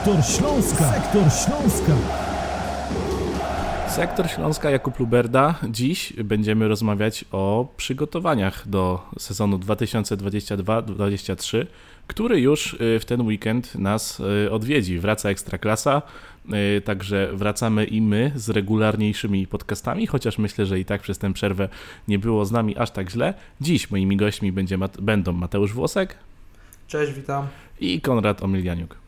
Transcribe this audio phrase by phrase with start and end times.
[0.00, 0.92] Sektor Śląska.
[0.92, 1.92] Sektor Śląska.
[3.88, 5.54] Sektor Śląska Jakub Luberda.
[5.68, 11.66] Dziś będziemy rozmawiać o przygotowaniach do sezonu 2022-2023,
[12.06, 14.98] który już y, w ten weekend nas y, odwiedzi.
[14.98, 16.02] Wraca Ekstraklasa,
[16.78, 21.32] y, także wracamy i my z regularniejszymi podcastami, chociaż myślę, że i tak przez tę
[21.32, 21.68] przerwę
[22.08, 23.34] nie było z nami aż tak źle.
[23.60, 26.14] Dziś moimi gośćmi będzie, będą Mateusz Włosek.
[26.88, 27.46] Cześć, witam.
[27.80, 28.99] I Konrad Omilianiuk.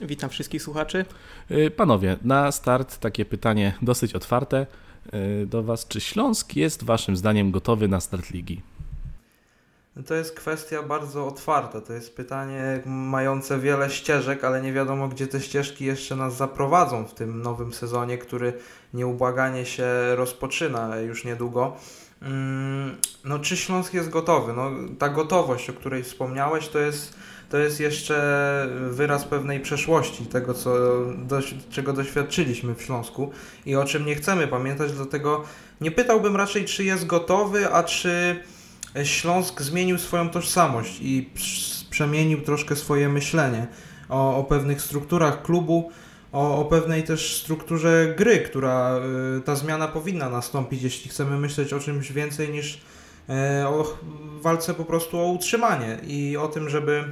[0.00, 1.04] Witam wszystkich słuchaczy.
[1.76, 4.66] Panowie, na start takie pytanie dosyć otwarte
[5.46, 5.88] do Was.
[5.88, 8.62] Czy Śląsk jest Waszym zdaniem gotowy na start ligi?
[10.06, 11.80] To jest kwestia bardzo otwarta.
[11.80, 17.04] To jest pytanie mające wiele ścieżek, ale nie wiadomo, gdzie te ścieżki jeszcze nas zaprowadzą
[17.04, 18.52] w tym nowym sezonie, który
[18.94, 19.86] nieubłaganie się
[20.16, 21.76] rozpoczyna już niedługo.
[22.22, 24.52] Mm, no, czy Śląsk jest gotowy?
[24.52, 27.14] No, ta gotowość, o której wspomniałeś, to jest,
[27.50, 30.74] to jest jeszcze wyraz pewnej przeszłości, tego, co,
[31.16, 33.30] do, czego doświadczyliśmy w Śląsku
[33.66, 35.44] i o czym nie chcemy pamiętać, dlatego
[35.80, 38.42] nie pytałbym raczej, czy jest gotowy, a czy
[39.04, 41.30] Śląsk zmienił swoją tożsamość i
[41.90, 43.66] przemienił troszkę swoje myślenie
[44.08, 45.90] o, o pewnych strukturach klubu,
[46.32, 49.00] o, o, pewnej też strukturze gry, która
[49.38, 53.98] y, ta zmiana powinna nastąpić, jeśli chcemy myśleć o czymś więcej niż y, o
[54.40, 57.04] walce po prostu o utrzymanie i o tym, żeby,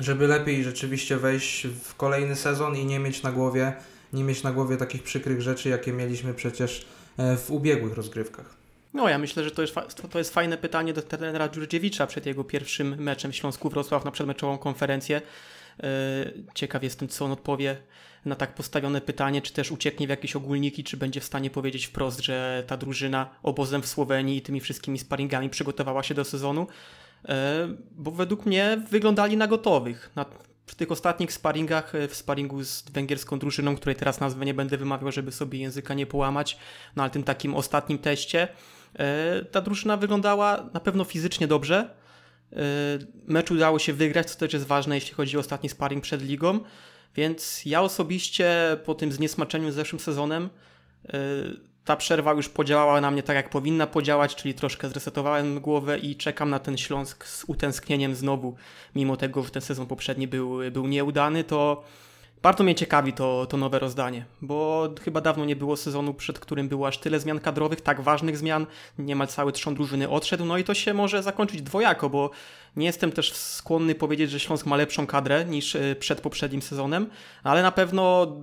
[0.00, 3.72] żeby lepiej rzeczywiście wejść w kolejny sezon i nie mieć na głowie,
[4.12, 6.86] nie mieć na głowie takich przykrych rzeczy, jakie mieliśmy przecież
[7.18, 8.60] e, w ubiegłych rozgrywkach.
[8.94, 9.74] No, ja myślę, że to jest,
[10.10, 14.10] to jest fajne pytanie do trenera Dziurdziewicza przed jego pierwszym meczem w Śląsku Wrocław na
[14.10, 15.22] przedmeczową konferencję.
[15.82, 17.76] E, ciekaw jestem, co on odpowie
[18.24, 21.86] na tak postawione pytanie, czy też ucieknie w jakieś ogólniki, czy będzie w stanie powiedzieć
[21.86, 26.66] wprost, że ta drużyna obozem w Słowenii i tymi wszystkimi sparingami przygotowała się do sezonu.
[27.28, 30.10] E, bo według mnie wyglądali na gotowych.
[30.16, 30.26] Na,
[30.66, 34.76] w tych ostatnich sparingach, e, w sparingu z węgierską drużyną, której teraz nazwę nie będę
[34.76, 36.58] wymawiał, żeby sobie języka nie połamać,
[36.96, 38.48] no ale tym takim ostatnim teście,
[38.98, 41.90] E, ta drużyna wyglądała na pewno fizycznie dobrze.
[43.26, 46.60] Mecz udało się wygrać, co też jest ważne, jeśli chodzi o ostatni sparring przed ligą.
[47.16, 50.50] Więc ja osobiście po tym zniesmaczeniu z zeszłym sezonem
[51.90, 56.16] ta przerwa już podziałała na mnie tak, jak powinna podziałać, czyli troszkę zresetowałem głowę i
[56.16, 58.54] czekam na ten Śląsk z utęsknieniem znowu.
[58.94, 61.84] Mimo tego, że ten sezon poprzedni był, był nieudany, to
[62.42, 66.68] bardzo mnie ciekawi to, to nowe rozdanie, bo chyba dawno nie było sezonu, przed którym
[66.68, 68.66] było aż tyle zmian kadrowych, tak ważnych zmian.
[68.98, 72.30] Niemal cały trzon drużyny odszedł, no i to się może zakończyć dwojako, bo
[72.76, 77.10] nie jestem też skłonny powiedzieć, że Śląsk ma lepszą kadrę niż e, przed poprzednim sezonem,
[77.42, 78.36] ale na pewno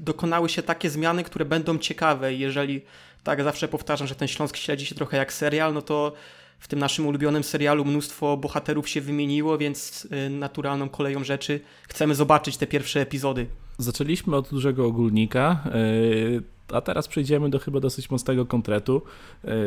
[0.00, 2.34] dokonały się takie zmiany, które będą ciekawe.
[2.34, 2.82] Jeżeli
[3.24, 6.12] tak zawsze powtarzam, że ten Śląsk śledzi się trochę jak serial, no to
[6.58, 12.14] w tym naszym ulubionym serialu mnóstwo bohaterów się wymieniło, więc y, naturalną koleją rzeczy chcemy
[12.14, 13.46] zobaczyć te pierwsze epizody.
[13.78, 19.02] Zaczęliśmy od dużego ogólnika, y, a teraz przejdziemy do chyba dosyć mocnego konkretu,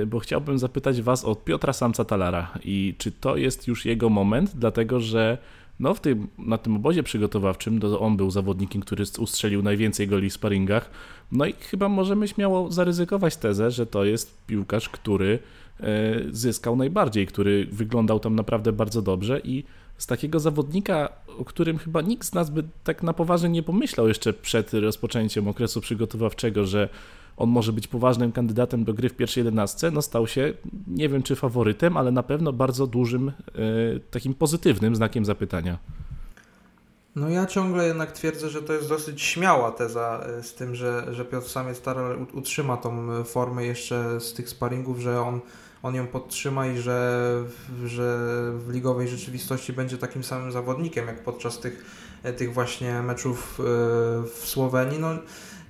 [0.01, 4.09] y, bo chciałbym zapytać Was o Piotra Samca Talara i czy to jest już jego
[4.09, 5.37] moment, dlatego że
[5.79, 10.29] no w tym, na tym obozie przygotowawczym to on był zawodnikiem, który ustrzelił najwięcej goli
[10.29, 10.89] w sparingach,
[11.31, 15.39] no i chyba możemy śmiało zaryzykować tezę, że to jest piłkarz, który
[15.79, 19.63] E, zyskał najbardziej, który wyglądał tam naprawdę bardzo dobrze i
[19.97, 24.07] z takiego zawodnika, o którym chyba nikt z nas by tak na poważnie nie pomyślał
[24.07, 26.89] jeszcze przed rozpoczęciem okresu przygotowawczego, że
[27.37, 30.53] on może być poważnym kandydatem do gry w pierwszej jedenastce, no stał się,
[30.87, 33.33] nie wiem czy faworytem, ale na pewno bardzo dużym, e,
[34.11, 35.77] takim pozytywnym znakiem zapytania.
[37.15, 41.07] No ja ciągle jednak twierdzę, że to jest dosyć śmiała teza e, z tym, że,
[41.11, 45.39] że Piotr Samiec Taral utrzyma tą formę jeszcze z tych sparingów, że on
[45.83, 47.43] on ją podtrzyma i że,
[47.85, 48.17] że
[48.57, 51.85] w ligowej rzeczywistości będzie takim samym zawodnikiem jak podczas tych,
[52.37, 53.63] tych właśnie meczów e,
[54.27, 54.99] w Słowenii.
[54.99, 55.09] No,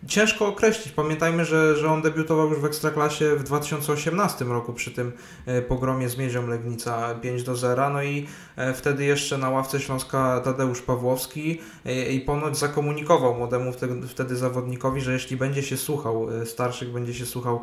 [0.08, 0.94] Ciężko określić.
[0.94, 5.12] Pamiętajmy, że, że on debiutował już w Ekstraklasie w 2018 roku przy tym
[5.46, 7.90] e, pogromie z Miedzią Legnica 5 do 0.
[7.90, 13.72] No i e, wtedy jeszcze na ławce Śląska Tadeusz Pawłowski e, i ponoć zakomunikował młodemu
[14.08, 17.62] wtedy, zawodnikowi, że jeśli będzie się słuchał starszych, będzie się słuchał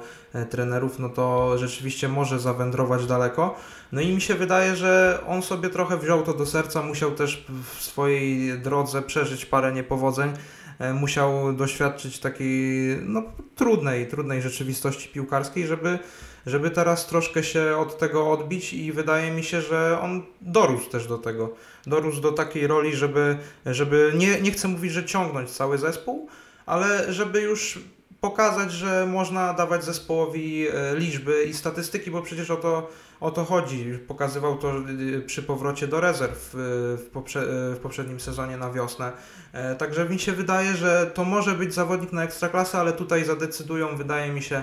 [0.50, 3.56] trenerów, no to rzeczywiście może zawędrować daleko.
[3.92, 7.46] No i mi się wydaje, że on sobie trochę wziął to do serca, musiał też
[7.74, 10.32] w swojej drodze przeżyć parę niepowodzeń.
[10.80, 13.22] E, musiał doświadczyć takiej no,
[13.56, 15.98] trudnej, trudnej rzeczywistości piłkarskiej, żeby,
[16.46, 21.06] żeby teraz troszkę się od tego odbić i wydaje mi się, że on dorósł też
[21.06, 21.54] do tego.
[21.86, 26.28] Dorósł do takiej roli, żeby, żeby nie, nie chcę mówić, że ciągnąć cały zespół,
[26.66, 27.78] ale żeby już
[28.20, 32.90] pokazać, że można dawać zespołowi e, liczby i statystyki, bo przecież o to,
[33.20, 33.98] o to chodzi.
[34.08, 39.12] Pokazywał to e, przy powrocie do rezerw w, poprze w poprzednim sezonie na wiosnę.
[39.78, 44.32] Także mi się wydaje, że to może być zawodnik na ekstraklasę, ale tutaj zadecydują, wydaje
[44.32, 44.62] mi się,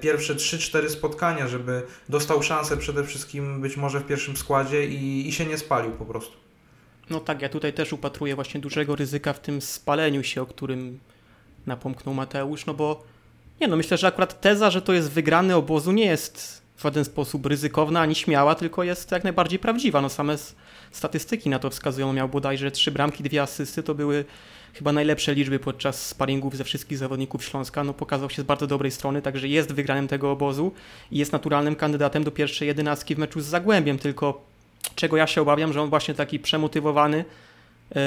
[0.00, 5.32] pierwsze 3-4 spotkania, żeby dostał szansę przede wszystkim być może w pierwszym składzie i, i
[5.32, 6.36] się nie spalił po prostu.
[7.10, 10.98] No tak, ja tutaj też upatruję właśnie dużego ryzyka w tym spaleniu się, o którym
[11.70, 13.02] napomknął Mateusz, no bo
[13.60, 17.04] nie no, myślę, że akurat teza, że to jest wygrany obozu nie jest w żaden
[17.04, 20.00] sposób ryzykowna ani śmiała, tylko jest jak najbardziej prawdziwa.
[20.00, 20.36] No same
[20.90, 22.12] statystyki na to wskazują.
[22.12, 24.24] Miał bodajże trzy bramki, dwie asysty, to były
[24.74, 27.84] chyba najlepsze liczby podczas sparingów ze wszystkich zawodników Śląska.
[27.84, 30.72] No pokazał się z bardzo dobrej strony, także jest wygranym tego obozu
[31.10, 34.44] i jest naturalnym kandydatem do pierwszej jedenastki w meczu z Zagłębiem, tylko
[34.94, 37.24] czego ja się obawiam, że on właśnie taki przemotywowany
[37.94, 38.00] yy,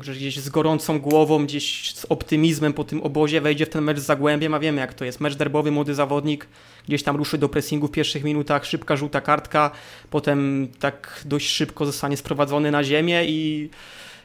[0.00, 3.98] że gdzieś z gorącą głową, gdzieś z optymizmem po tym obozie wejdzie w ten mecz
[3.98, 5.20] z Zagłębiem, a wiemy jak to jest.
[5.20, 6.46] Mecz derbowy, młody zawodnik,
[6.88, 9.70] gdzieś tam ruszy do pressingu w pierwszych minutach, szybka żółta kartka,
[10.10, 13.70] potem tak dość szybko zostanie sprowadzony na ziemię i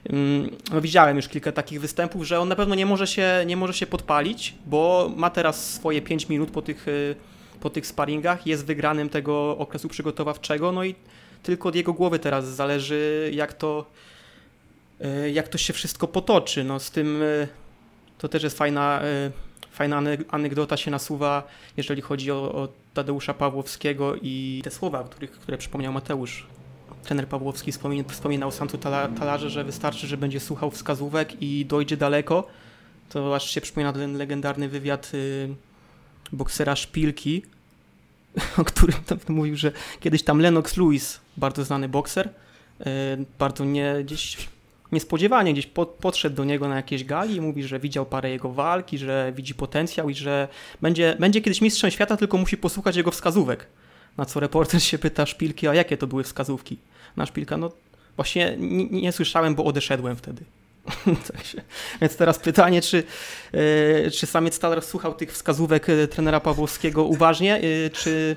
[0.10, 3.58] mm, no, widziałem już kilka takich występów, że on na pewno nie może się, nie
[3.58, 7.16] może się podpalić, bo ma teraz swoje 5 minut po tych, y,
[7.60, 10.96] po tych sparingach, jest wygranym tego okresu przygotowawczego, no i
[11.44, 13.86] tylko od jego głowy teraz zależy jak to
[15.34, 16.64] jak to się wszystko potoczy.
[16.64, 17.48] No z tym e,
[18.18, 19.32] to też jest fajna, e,
[19.72, 21.48] fajna anegdota się nasuwa,
[21.78, 26.48] jeżeli chodzi o, o Tadeusza Pawłowskiego i te słowa, których, które przypomniał Mateusz.
[27.04, 27.72] Trener Pawłowski
[28.08, 28.78] wspominał Santu
[29.20, 32.48] Talarze, że wystarczy, że będzie słuchał wskazówek i dojdzie daleko.
[33.10, 35.12] To aż się przypomina ten legendarny wywiad
[36.32, 37.42] boksera Szpilki,
[38.58, 42.30] o którym tam mówił, że kiedyś tam Lennox Lewis, bardzo znany bokser,
[43.40, 44.48] bardzo nie gdzieś
[44.92, 48.50] niespodziewanie gdzieś pod, podszedł do niego na jakieś gali i mówi, że widział parę jego
[48.50, 50.48] walki, że widzi potencjał i że
[50.82, 53.68] będzie, będzie kiedyś mistrzem świata, tylko musi posłuchać jego wskazówek.
[54.18, 56.78] Na co reporter się pyta Szpilki, a jakie to były wskazówki?
[57.18, 57.72] Na Szpilka, no
[58.16, 60.44] właśnie nie, nie słyszałem, bo odeszedłem wtedy.
[62.02, 63.04] Więc teraz pytanie, czy,
[63.54, 68.36] yy, czy samiec Talar słuchał tych wskazówek e, trenera Pawłowskiego uważnie, yy, czy,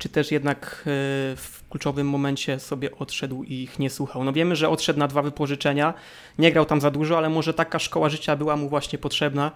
[0.00, 0.92] czy też jednak yy,
[1.36, 4.24] w kluczowym momencie sobie odszedł i ich nie słuchał.
[4.24, 5.94] No wiemy, że odszedł na dwa wypożyczenia,
[6.38, 9.52] nie grał tam za dużo, ale może taka szkoła życia była mu właśnie potrzebna,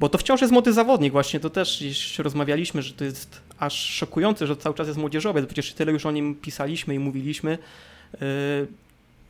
[0.00, 1.12] bo to wciąż jest młody zawodnik.
[1.12, 5.46] Właśnie, to też gdzieś rozmawialiśmy, że to jest aż szokujące, że cały czas jest młodzieżowy,
[5.46, 7.58] przecież tyle już o nim pisaliśmy i mówiliśmy,
[8.12, 8.18] yy,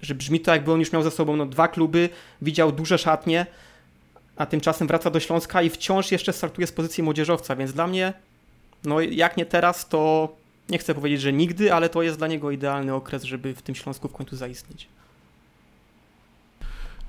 [0.02, 2.08] że brzmi to jakby on już miał za sobą no, dwa kluby,
[2.42, 3.46] widział duże szatnie,
[4.36, 8.12] a tymczasem wraca do Śląska i wciąż jeszcze startuje z pozycji młodzieżowca, więc dla mnie,
[8.84, 10.28] no jak nie teraz, to
[10.70, 13.74] nie chcę powiedzieć, że nigdy, ale to jest dla niego idealny okres, żeby w tym
[13.74, 14.88] Śląsku w końcu zaistnieć.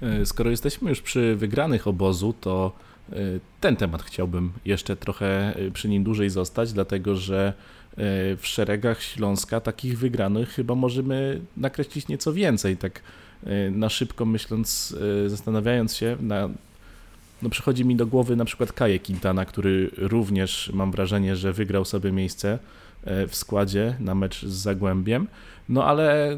[0.02, 2.72] E, skoro jesteśmy już przy wygranych obozu, to
[3.12, 3.16] e,
[3.62, 7.54] ten temat chciałbym jeszcze trochę e, przy nim dłużej zostać, dlatego że
[8.38, 12.78] w szeregach Śląska takich wygranych chyba możemy nakreślić nieco więcej.
[12.78, 13.02] Tak
[13.72, 14.96] na szybko myśląc,
[15.28, 16.50] zastanawiając się, na,
[17.42, 21.86] no przychodzi mi do głowy na przykład Kaje Quintana, który również mam wrażenie, że wygrał
[21.86, 22.60] sobie miejsce
[23.04, 25.28] w składzie na mecz z Zagłębiem.
[25.70, 26.38] No ale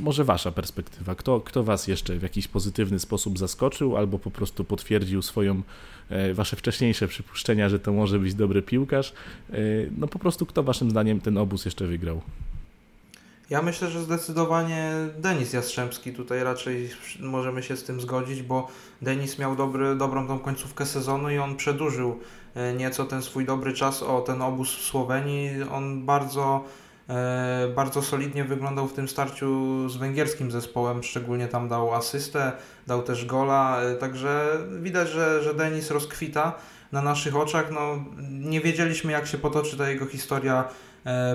[0.00, 1.14] może wasza perspektywa.
[1.14, 5.62] Kto, kto was jeszcze w jakiś pozytywny sposób zaskoczył albo po prostu potwierdził swoją,
[6.10, 9.12] e, wasze wcześniejsze przypuszczenia, że to może być dobry piłkarz?
[9.50, 9.56] E,
[9.98, 12.22] no po prostu kto waszym zdaniem ten obóz jeszcze wygrał?
[13.52, 16.90] Ja myślę, że zdecydowanie Denis Jastrzębski tutaj raczej
[17.20, 18.68] możemy się z tym zgodzić, bo
[19.02, 22.20] Denis miał dobry, dobrą tą końcówkę sezonu i on przedłużył
[22.54, 25.50] E, nieco ten swój dobry czas o ten obóz w Słowenii.
[25.72, 26.64] On bardzo,
[27.08, 32.52] e, bardzo solidnie wyglądał w tym starciu z węgierskim zespołem, szczególnie tam dał asystę,
[32.86, 36.54] dał też gola, e, także widać, że, że Denis rozkwita
[36.92, 37.70] na naszych oczach.
[37.70, 40.64] No, nie wiedzieliśmy, jak się potoczy ta jego historia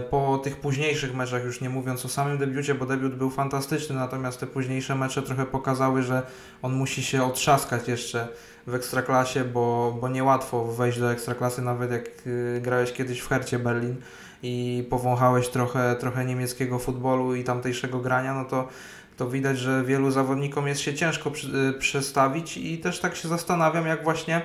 [0.09, 4.39] po tych późniejszych meczach, już nie mówiąc o samym debiucie, bo debiut był fantastyczny, natomiast
[4.39, 6.24] te późniejsze mecze trochę pokazały, że
[6.62, 8.27] on musi się otrzaskać jeszcze
[8.67, 13.59] w Ekstraklasie, bo, bo niełatwo wejść do Ekstraklasy, nawet jak y, grałeś kiedyś w Hercie
[13.59, 13.95] Berlin
[14.43, 18.67] i powąchałeś trochę, trochę niemieckiego futbolu i tamtejszego grania, no to,
[19.17, 23.27] to widać, że wielu zawodnikom jest się ciężko przy, y, przestawić i też tak się
[23.27, 24.41] zastanawiam, jak właśnie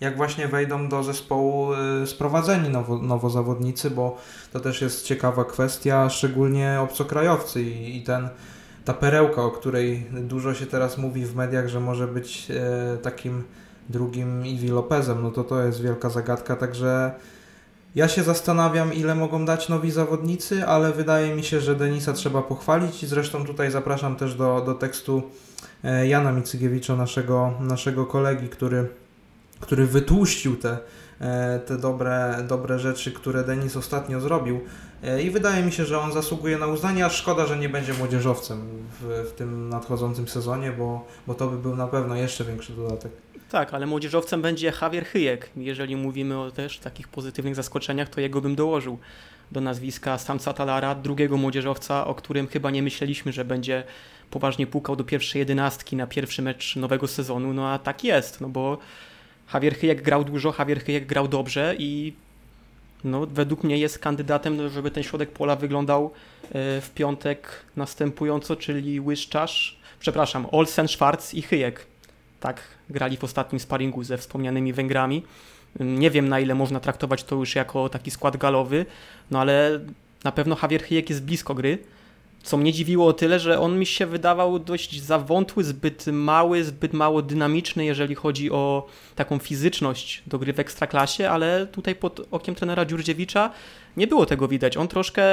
[0.00, 4.16] jak właśnie wejdą do zespołu y, sprowadzeni nowo, nowo zawodnicy, bo
[4.52, 8.28] to też jest ciekawa kwestia, szczególnie obcokrajowcy i, i ten
[8.84, 13.44] ta perełka, o której dużo się teraz mówi w mediach, że może być e, takim
[13.88, 17.12] drugim Iwi Lopezem, no to to jest wielka zagadka, także
[17.94, 22.42] ja się zastanawiam, ile mogą dać nowi zawodnicy, ale wydaje mi się, że Denisa trzeba
[22.42, 23.02] pochwalić.
[23.02, 25.22] I zresztą tutaj zapraszam też do, do tekstu
[25.84, 28.88] e, Jana Micygiewicza, naszego, naszego kolegi, który
[29.60, 30.78] który wytłuścił te,
[31.20, 34.60] e, te dobre, dobre rzeczy, które Denis ostatnio zrobił.
[35.02, 37.94] E, I wydaje mi się, że on zasługuje na uznanie, a szkoda, że nie będzie
[37.94, 38.60] młodzieżowcem
[39.00, 43.12] w, w tym nadchodzącym sezonie, bo, bo to by był na pewno jeszcze większy dodatek.
[43.50, 45.50] Tak, ale młodzieżowcem będzie Javier Hyjek.
[45.56, 48.98] Jeżeli mówimy o też takich pozytywnych zaskoczeniach, to jego bym dołożył
[49.52, 53.84] do nazwiska Samca Talara, drugiego młodzieżowca, o którym chyba nie myśleliśmy, że będzie
[54.30, 58.48] poważnie pukał do pierwszej jedenastki na pierwszy mecz nowego sezonu, no a tak jest, no
[58.48, 58.78] bo
[59.54, 62.12] Javier Hyjek grał dużo, Javier Hyjek grał dobrze i
[63.04, 66.10] no, według mnie jest kandydatem, żeby ten środek pola wyglądał e,
[66.80, 71.86] w piątek następująco, czyli Łyszczarz, przepraszam, Olsen, Schwarz i Hyjek.
[72.40, 75.22] Tak grali w ostatnim sparingu ze wspomnianymi Węgrami.
[75.80, 78.86] Nie wiem na ile można traktować to już jako taki skład galowy,
[79.30, 79.80] no ale
[80.24, 81.78] na pewno Javier Hyjek jest blisko gry
[82.42, 86.92] co mnie dziwiło o tyle, że on mi się wydawał dość zawątły, zbyt mały, zbyt
[86.92, 92.54] mało dynamiczny, jeżeli chodzi o taką fizyczność do gry w ekstraklasie, ale tutaj pod okiem
[92.54, 93.50] trenera Dziurdziewicza
[93.96, 94.76] nie było tego widać.
[94.76, 95.24] On troszkę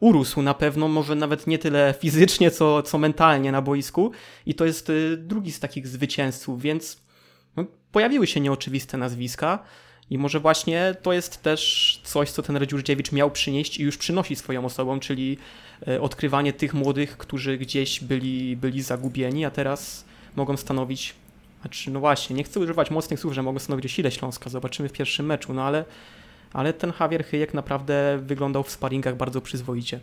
[0.00, 4.10] urósł na pewno, może nawet nie tyle fizycznie, co, co mentalnie na boisku
[4.46, 7.02] i to jest y, drugi z takich zwycięzców, więc
[7.56, 9.58] no, pojawiły się nieoczywiste nazwiska.
[10.10, 14.36] I może właśnie to jest też coś, co ten Dziurdziewicz miał przynieść i już przynosi
[14.36, 15.38] swoją osobą, czyli
[16.00, 20.04] odkrywanie tych młodych, którzy gdzieś byli, byli zagubieni, a teraz
[20.36, 21.14] mogą stanowić,
[21.60, 24.92] znaczy no właśnie, nie chcę używać mocnych słów, że mogą stanowić sile Śląska, zobaczymy w
[24.92, 25.84] pierwszym meczu, no ale,
[26.52, 30.00] ale ten Javier Hyjek naprawdę wyglądał w sparingach bardzo przyzwoicie.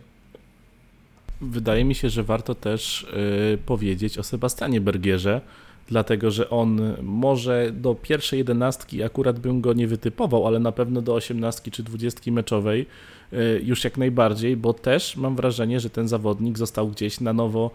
[1.40, 3.06] Wydaje mi się, że warto też
[3.50, 5.40] yy, powiedzieć o Sebastianie Bergierze,
[5.88, 11.02] dlatego że on może do pierwszej jedenastki akurat bym go nie wytypował, ale na pewno
[11.02, 12.86] do osiemnastki czy dwudziestki meczowej
[13.32, 17.70] y, już jak najbardziej, bo też mam wrażenie, że ten zawodnik został gdzieś na nowo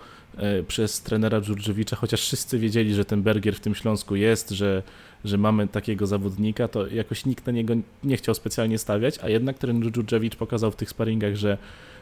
[0.59, 4.83] y, przez trenera Dżurdżewicza, chociaż wszyscy wiedzieli, że ten Bergier w tym Śląsku jest, że,
[5.25, 7.73] że mamy takiego zawodnika, to jakoś nikt na niego
[8.03, 11.96] nie chciał specjalnie stawiać, a jednak trener Dżurdżewicz pokazał w tych sparingach, że E,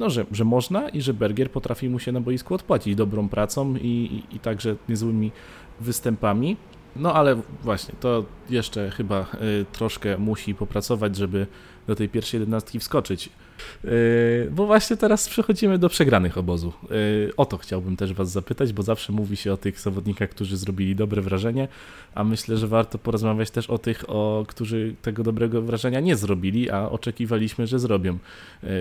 [0.00, 3.76] no, że, że można i że Bergier potrafi mu się na boisku odpłacić dobrą pracą
[3.76, 5.32] i, i, i także niezłymi
[5.80, 6.56] występami.
[6.96, 11.46] No ale właśnie, to jeszcze chyba y, troszkę musi popracować, żeby
[11.90, 13.30] do tej pierwszej jedenastki wskoczyć.
[13.84, 16.72] Y, bo właśnie teraz przechodzimy do przegranych obozu.
[16.90, 20.56] Y, o to chciałbym też Was zapytać, bo zawsze mówi się o tych zawodnikach, którzy
[20.56, 21.68] zrobili dobre wrażenie,
[22.14, 26.70] a myślę, że warto porozmawiać też o tych, o, którzy tego dobrego wrażenia nie zrobili,
[26.70, 28.18] a oczekiwaliśmy, że zrobią.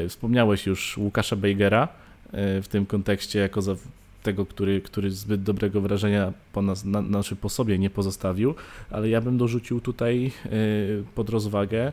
[0.08, 1.88] Wspomniałeś już Łukasza Bejgera
[2.34, 3.76] w tym kontekście jako za,
[4.24, 8.56] tego, który, który zbyt dobrego wrażenia po nas, na, znaczy po sobie nie pozostawił,
[8.90, 10.32] ale ja bym dorzucił tutaj
[11.16, 11.92] pod rozwagę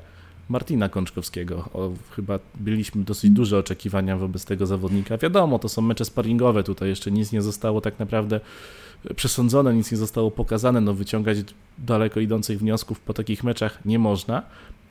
[0.49, 1.69] Martina Kączkowskiego.
[1.75, 5.19] O, chyba byliśmy dosyć duże oczekiwania wobec tego zawodnika.
[5.19, 8.41] Wiadomo, to są mecze sparingowe, tutaj jeszcze nic nie zostało tak naprawdę
[9.17, 11.39] przesądzone, nic nie zostało pokazane, no wyciągać
[11.79, 14.43] daleko idących wniosków po takich meczach nie można,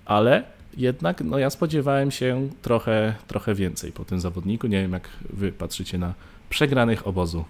[0.05, 0.43] ale
[0.77, 4.67] jednak no ja spodziewałem się trochę, trochę więcej po tym zawodniku.
[4.67, 6.13] Nie wiem, jak wy patrzycie na
[6.49, 7.45] przegranych obozu.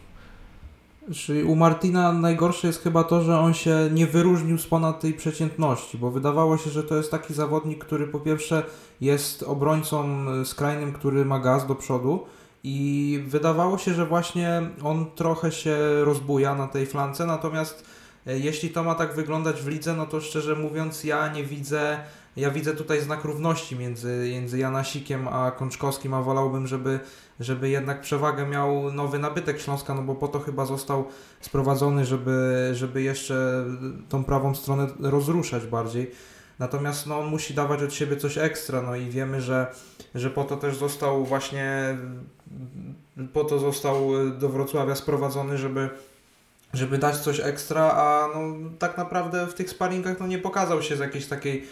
[1.14, 5.14] Czyli u Martina najgorsze jest chyba to, że on się nie wyróżnił z ponad tej
[5.14, 8.64] przeciętności, bo wydawało się, że to jest taki zawodnik, który po pierwsze
[9.02, 12.26] jest obrońcą skrajnym, który ma gaz do przodu
[12.64, 17.86] i wydawało się, że właśnie on trochę się rozbuja na tej flance, natomiast
[18.28, 21.98] e, jeśli to ma tak wyglądać w lidze, no to szczerze mówiąc ja nie widzę
[22.36, 27.00] ja widzę tutaj znak równości między, między Janasikiem a Kączkowskim, a wolałbym, żeby,
[27.39, 31.06] żeby jednak przewagę miał nowy nabytek Śląska, no bo po to chyba został
[31.42, 33.65] sprowadzony, żeby, żeby jeszcze
[34.10, 36.12] tą prawą stronę rozruszać bardziej.
[36.60, 39.68] Natomiast no, on musi dawać od siebie coś ekstra, no i wiemy, że,
[40.15, 41.98] że po to też został właśnie
[43.34, 45.89] po to został do Wrocławia sprowadzony, żeby
[46.74, 50.96] żeby dać coś ekstra, a no, tak naprawdę w tych sparingach no, nie pokazał się
[50.96, 51.68] z jakiejś takiej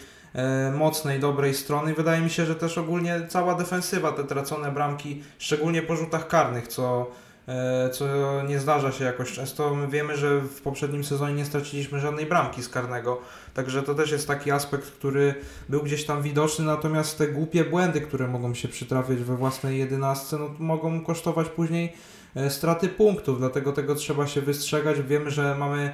[0.74, 1.94] mocnej, dobrej strony.
[1.94, 6.68] Wydaje mi się, że też ogólnie cała defensywa, te tracone bramki, szczególnie po rzutach karnych,
[6.68, 7.10] co,
[7.48, 8.06] e, co
[8.48, 9.74] nie zdarza się jakoś często.
[9.74, 13.20] My wiemy, że w poprzednim sezonie nie straciliśmy żadnej bramki z karnego,
[13.54, 15.34] także to też jest taki aspekt, który
[15.68, 20.38] był gdzieś tam widoczny, natomiast te głupie błędy, które mogą się przytrafiać we własnej jedenastce,
[20.38, 21.92] no, mogą kosztować później
[22.36, 25.02] e, straty punktów, dlatego tego trzeba się wystrzegać.
[25.02, 25.92] Wiemy, że mamy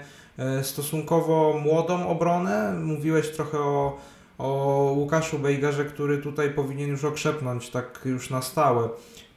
[0.63, 2.73] stosunkowo młodą obronę.
[2.73, 3.99] Mówiłeś trochę o
[4.41, 8.89] o Łukaszu Bejgerze, który tutaj powinien już okrzepnąć tak już na stałe.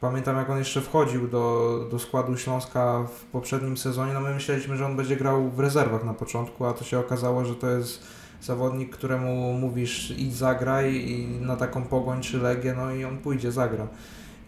[0.02, 4.78] Pamiętam jak on jeszcze wchodził do, do składu Śląska w poprzednim sezonie, no my myśleliśmy,
[4.78, 8.04] że on będzie grał w rezerwach na początku, a to się okazało, że to jest
[8.42, 13.52] zawodnik, któremu mówisz idź zagraj i na taką pogoń czy legię, no i on pójdzie,
[13.52, 13.88] zagra.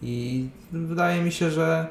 [0.01, 1.87] I wydaje mi się, że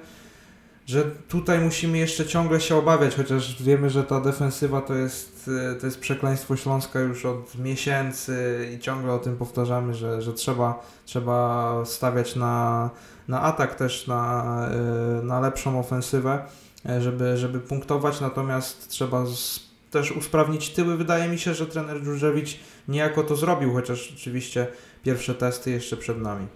[0.86, 5.74] że tutaj musimy jeszcze ciągle się obawiać, chociaż wiemy, że ta defensywa to jest, e,
[5.74, 10.86] to jest przekleństwo Śląska już od miesięcy i ciągle o tym powtarzamy, że, że trzeba,
[11.04, 12.90] trzeba stawiać na,
[13.28, 16.44] na atak też, na, e, na lepszą ofensywę,
[16.88, 19.60] e, żeby, żeby punktować, natomiast trzeba z,
[19.90, 20.96] też usprawnić tyły.
[20.96, 24.66] Wydaje mi się, że trener Dżurzewicz niejako to zrobił, chociaż oczywiście
[25.04, 26.46] pierwsze testy jeszcze przed nami.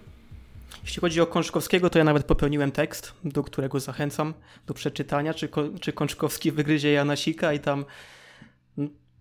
[0.83, 4.33] Jeśli chodzi o Kączkowskiego, to ja nawet popełniłem tekst, do którego zachęcam
[4.67, 5.49] do przeczytania, czy,
[5.81, 7.85] czy Kączkowski wygryzie Janasika i tam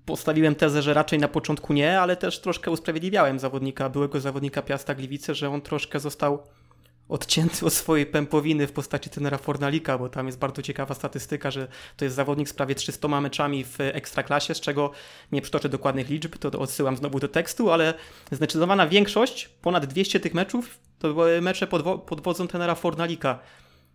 [0.06, 4.94] postawiłem tezę, że raczej na początku nie, ale też troszkę usprawiedliwiałem zawodnika, byłego zawodnika Piasta
[4.94, 6.42] Gliwice, że on troszkę został
[7.08, 11.68] odcięty od swojej pępowiny w postaci tenera Fornalika, bo tam jest bardzo ciekawa statystyka, że
[11.96, 14.90] to jest zawodnik z prawie 300 meczami w ekstraklasie, z czego
[15.32, 17.94] nie przytoczę dokładnych liczb, to odsyłam znowu do tekstu, ale
[18.30, 23.38] zdecydowana większość, ponad 200 tych meczów, to były mecze pod, pod wodzą tenera Fornalika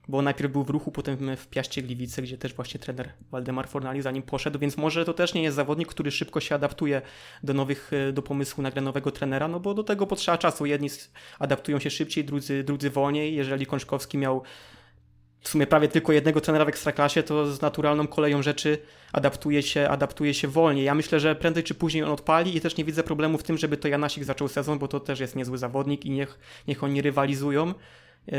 [0.07, 4.01] bo najpierw był w ruchu, potem w Piaście Gliwice, gdzie też właśnie trener Waldemar Fornali
[4.01, 7.01] za nim poszedł, więc może to też nie jest zawodnik, który szybko się adaptuje
[7.43, 10.65] do nowych, do pomysłu nagle nowego trenera, no bo do tego potrzeba czasu.
[10.65, 10.89] Jedni
[11.39, 13.36] adaptują się szybciej, drudzy, drudzy wolniej.
[13.36, 14.43] Jeżeli Kączkowski miał
[15.41, 18.77] w sumie prawie tylko jednego trenera w Ekstraklasie, to z naturalną koleją rzeczy
[19.13, 20.86] adaptuje się, adaptuje się wolniej.
[20.86, 23.57] Ja myślę, że prędzej czy później on odpali i też nie widzę problemu w tym,
[23.57, 27.01] żeby to Janasik zaczął sezon, bo to też jest niezły zawodnik i niech, niech oni
[27.01, 27.74] rywalizują.
[28.32, 28.36] E,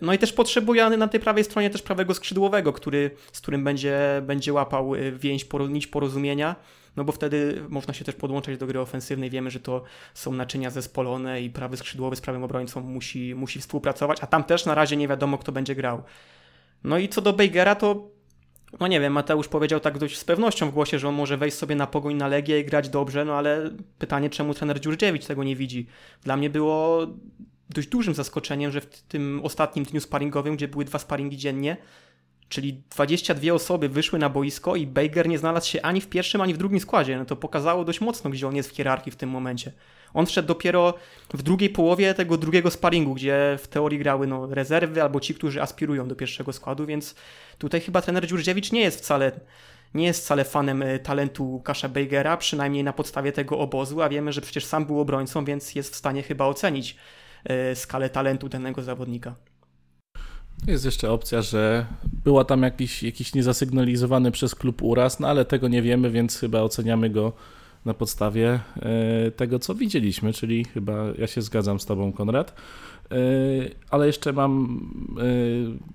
[0.00, 4.22] no i też potrzebuje na tej prawej stronie też prawego skrzydłowego, który, z którym będzie,
[4.26, 6.56] będzie łapał e, więź, nić porozumienia,
[6.96, 9.30] no bo wtedy można się też podłączać do gry ofensywnej.
[9.30, 9.82] Wiemy, że to
[10.14, 14.66] są naczynia zespolone i prawy skrzydłowy z prawym obrońcą musi, musi współpracować, a tam też
[14.66, 16.02] na razie nie wiadomo, kto będzie grał.
[16.84, 18.10] No i co do Bejgera, to
[18.80, 21.56] no nie wiem, Mateusz powiedział tak dość z pewnością w głosie, że on może wejść
[21.56, 25.44] sobie na pogoń na Legię i grać dobrze, no ale pytanie, czemu trener Dziurdziewicz tego
[25.44, 25.86] nie widzi?
[26.22, 27.06] Dla mnie było
[27.72, 31.76] dość dużym zaskoczeniem, że w tym ostatnim dniu sparingowym, gdzie były dwa sparingi dziennie,
[32.48, 36.54] czyli 22 osoby wyszły na boisko i Baker nie znalazł się ani w pierwszym, ani
[36.54, 37.18] w drugim składzie.
[37.18, 39.72] No to pokazało dość mocno, gdzie on jest w hierarchii w tym momencie.
[40.14, 40.94] On wszedł dopiero
[41.34, 45.62] w drugiej połowie tego drugiego sparingu, gdzie w teorii grały no, rezerwy albo ci, którzy
[45.62, 47.14] aspirują do pierwszego składu, więc
[47.58, 49.32] tutaj chyba trener Dziurdziewicz nie jest wcale
[49.94, 54.32] nie jest wcale fanem e, talentu Kasza Bejgera, przynajmniej na podstawie tego obozu, a wiemy,
[54.32, 56.96] że przecież sam był obrońcą, więc jest w stanie chyba ocenić
[57.74, 59.34] skalę talentu danego zawodnika.
[60.66, 61.86] Jest jeszcze opcja, że
[62.24, 66.60] była tam jakiś, jakiś niezasygnalizowany przez klub uraz, no ale tego nie wiemy, więc chyba
[66.60, 67.32] oceniamy go
[67.84, 72.54] na podstawie e, tego, co widzieliśmy, czyli chyba ja się zgadzam z Tobą, Konrad.
[73.10, 73.14] E,
[73.90, 74.80] ale jeszcze mam,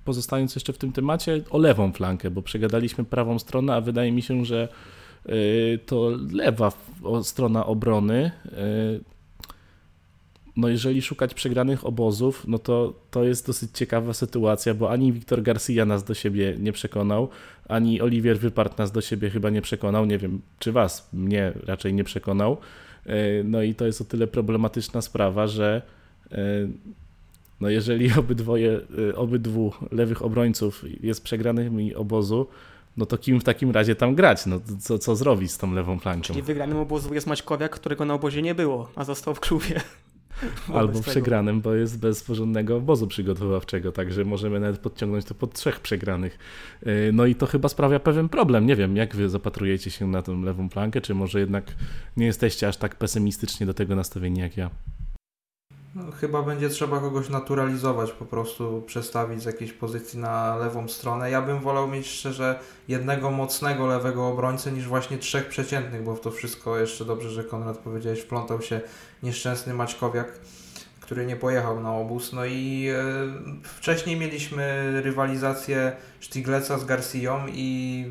[0.06, 4.22] pozostając jeszcze w tym temacie, o lewą flankę, bo przegadaliśmy prawą stronę, a wydaje mi
[4.22, 4.68] się, że
[5.86, 6.72] to lewa
[7.24, 8.32] strona obrony
[10.58, 15.42] no jeżeli szukać przegranych obozów, no to to jest dosyć ciekawa sytuacja, bo ani Wiktor
[15.42, 17.30] Garcia nas do siebie nie przekonał,
[17.68, 20.06] ani Oliwier Wypart nas do siebie chyba nie przekonał.
[20.06, 22.58] Nie wiem, czy was, mnie raczej nie przekonał.
[23.06, 25.82] E, no i to jest o tyle problematyczna sprawa, że
[26.32, 26.38] e,
[27.62, 32.48] no jeżeli obydwoje, e, obydwu lewych obrońców jest przegranymi obozu,
[32.98, 34.46] no to kim w takim razie tam grać?
[34.46, 36.24] No co, co zrobić z tą lewą flanką?
[36.24, 39.82] Czyli wygranym obozu jest Maćkowiak, którego na obozie nie było, a został w klubie.
[40.74, 45.80] Albo przegranym, bo jest bez porządnego obozu przygotowawczego, także możemy nawet podciągnąć to pod trzech
[45.80, 46.40] przegranych.
[46.88, 48.66] Y, no i to chyba sprawia pewien problem.
[48.66, 51.76] Nie wiem, jak wy zapatrujecie się na tą lewą flankę, czy może jednak
[52.18, 54.70] nie jesteście aż tak pesymistycznie do tego nastawieni jak ja?
[55.96, 61.32] No, chyba będzie trzeba kogoś naturalizować, po prostu przestawić z jakiejś pozycji na lewą stronę.
[61.32, 66.22] Ja bym wolał mieć szczerze jednego mocnego lewego obrońcę niż właśnie trzech przeciętnych, bo w
[66.22, 68.82] to wszystko jeszcze dobrze, że Konrad powiedziałeś, wplątał się
[69.24, 70.40] nieszczęsny Maćkowiak,
[71.00, 72.34] który nie pojechał na obóz.
[72.34, 73.04] No i e,
[73.64, 78.06] wcześniej mieliśmy rywalizację Sztigleca z Garcją i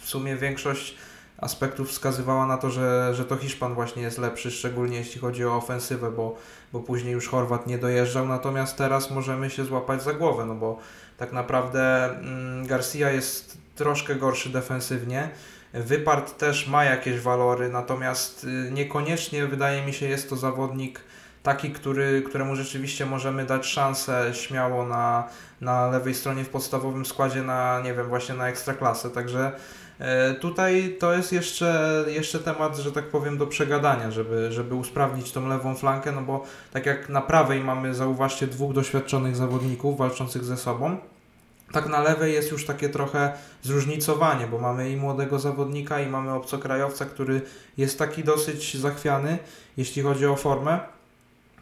[0.00, 0.96] w sumie większość
[1.38, 5.56] aspektów wskazywała na to, że, że to Hiszpan właśnie jest lepszy, szczególnie jeśli chodzi o
[5.56, 6.36] ofensywę, bo,
[6.72, 10.78] bo później już Chorwat nie dojeżdżał, natomiast teraz możemy się złapać za głowę, no bo
[11.16, 15.30] tak naprawdę mm, Garcia jest troszkę gorszy defensywnie,
[15.74, 21.00] Wypart też ma jakieś walory, natomiast y, niekoniecznie wydaje mi się jest to zawodnik
[21.42, 25.28] taki, który, któremu rzeczywiście możemy dać szansę śmiało na,
[25.60, 29.52] na lewej stronie w podstawowym składzie na, nie wiem, właśnie na ekstraklasę, także
[30.40, 35.48] tutaj to jest jeszcze, jeszcze temat, że tak powiem, do przegadania, żeby, żeby usprawnić tą
[35.48, 40.56] lewą flankę, no bo tak jak na prawej mamy, zauważcie, dwóch doświadczonych zawodników walczących ze
[40.56, 40.98] sobą,
[41.72, 43.32] tak na lewej jest już takie trochę
[43.62, 47.40] zróżnicowanie, bo mamy i młodego zawodnika, i mamy obcokrajowca, który
[47.76, 49.38] jest taki dosyć zachwiany,
[49.76, 50.80] jeśli chodzi o formę.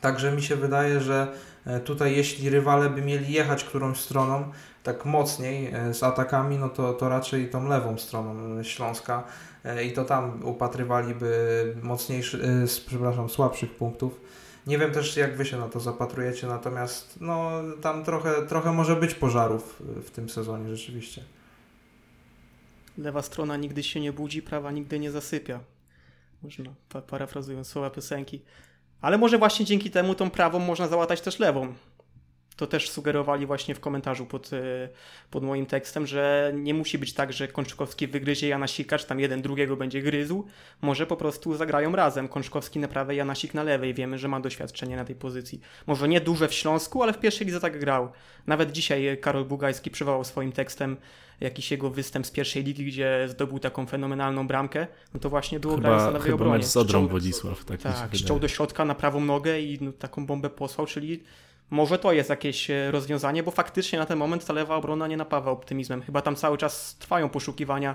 [0.00, 1.32] Także mi się wydaje, że
[1.66, 4.52] e, tutaj jeśli rywale by mieli jechać którąś stroną,
[4.84, 9.24] tak mocniej z atakami, no to, to raczej tą lewą stroną Śląska
[9.86, 12.40] i to tam upatrywaliby mocniejszych,
[12.86, 14.20] przepraszam, słabszych punktów.
[14.66, 17.50] Nie wiem też jak Wy się na to zapatrujecie, natomiast no,
[17.82, 21.22] tam trochę, trochę może być pożarów w tym sezonie rzeczywiście.
[22.98, 25.60] Lewa strona nigdy się nie budzi, prawa nigdy nie zasypia.
[26.42, 26.70] Można,
[27.06, 28.42] parafrazując słowa piosenki.
[29.00, 31.74] Ale może właśnie dzięki temu tą prawą można załatać też lewą
[32.56, 34.88] to też sugerowali właśnie w komentarzu pod, e,
[35.30, 39.42] pod moim tekstem, że nie musi być tak, że Kączkowski wygryzie Janasika, czy tam jeden
[39.42, 40.46] drugiego będzie gryzł.
[40.82, 42.28] Może po prostu zagrają razem.
[42.28, 43.94] Kączkowski na prawej, Janasik na lewej.
[43.94, 45.60] Wiemy, że ma doświadczenie na tej pozycji.
[45.86, 48.08] Może nie duże w Śląsku, ale w pierwszej lidze tak grał.
[48.46, 50.96] Nawet dzisiaj Karol Bugajski przywołał swoim tekstem
[51.40, 55.76] jakiś jego występ z pierwszej ligi, gdzie zdobył taką fenomenalną bramkę, no to właśnie było
[55.76, 56.58] grając na lewej chyba obronie.
[56.58, 57.64] mecz z Odrą Wodzisław.
[57.64, 61.22] Tak, tak ściął do środka na prawą nogę i no, taką bombę posłał, czyli
[61.70, 65.16] może to jest jakieś e, rozwiązanie, bo faktycznie na ten moment ta lewa obrona nie
[65.16, 66.02] napawa optymizmem.
[66.02, 67.94] Chyba tam cały czas trwają poszukiwania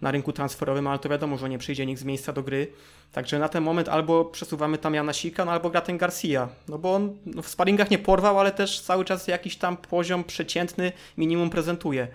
[0.00, 2.72] na rynku transferowym, ale to wiadomo, że nie przyjdzie nikt z miejsca do gry.
[3.12, 6.48] Także na ten moment albo przesuwamy tam Jana Sika, no albo gra ten Garcia.
[6.68, 10.24] No bo on no w sparingach nie porwał, ale też cały czas jakiś tam poziom
[10.24, 12.08] przeciętny minimum prezentuje.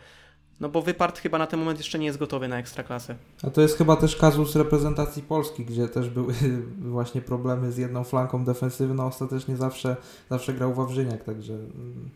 [0.59, 3.15] No bo Wypart chyba na ten moment jeszcze nie jest gotowy na ekstraklasę.
[3.43, 6.33] A to jest chyba też kazus reprezentacji Polski, gdzie też były
[6.95, 9.05] właśnie problemy z jedną flanką defensywną.
[9.05, 9.95] Ostatecznie zawsze,
[10.29, 12.09] zawsze grał Wawrzyniak, także mm,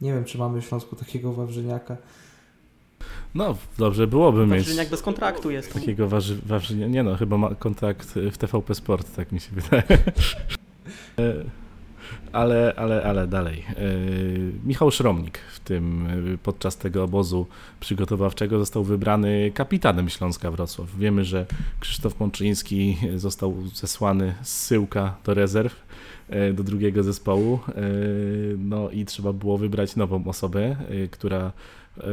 [0.00, 1.96] nie wiem, czy mamy w Śląsku takiego Wawrzyniaka.
[3.34, 4.66] No, dobrze byłoby Wawrzyniak mieć.
[4.66, 5.72] Wawrzyniak bez kontraktu jest.
[5.72, 6.08] Takiego
[6.46, 6.92] Wawrzyniaka.
[6.92, 9.98] Nie no, chyba ma kontrakt w TVP Sport, tak mi się wydaje.
[12.32, 13.64] Ale, ale, ale dalej.
[13.68, 13.74] E,
[14.64, 17.46] Michał Szromnik w tym, e, podczas tego obozu
[17.80, 20.96] przygotowawczego został wybrany kapitanem Śląska Wrocław.
[20.98, 21.46] Wiemy, że
[21.80, 25.86] Krzysztof Mączyński został zesłany z Syłka do rezerw
[26.28, 27.58] e, do drugiego zespołu.
[28.58, 30.76] No i trzeba było wybrać nową osobę,
[31.10, 31.52] która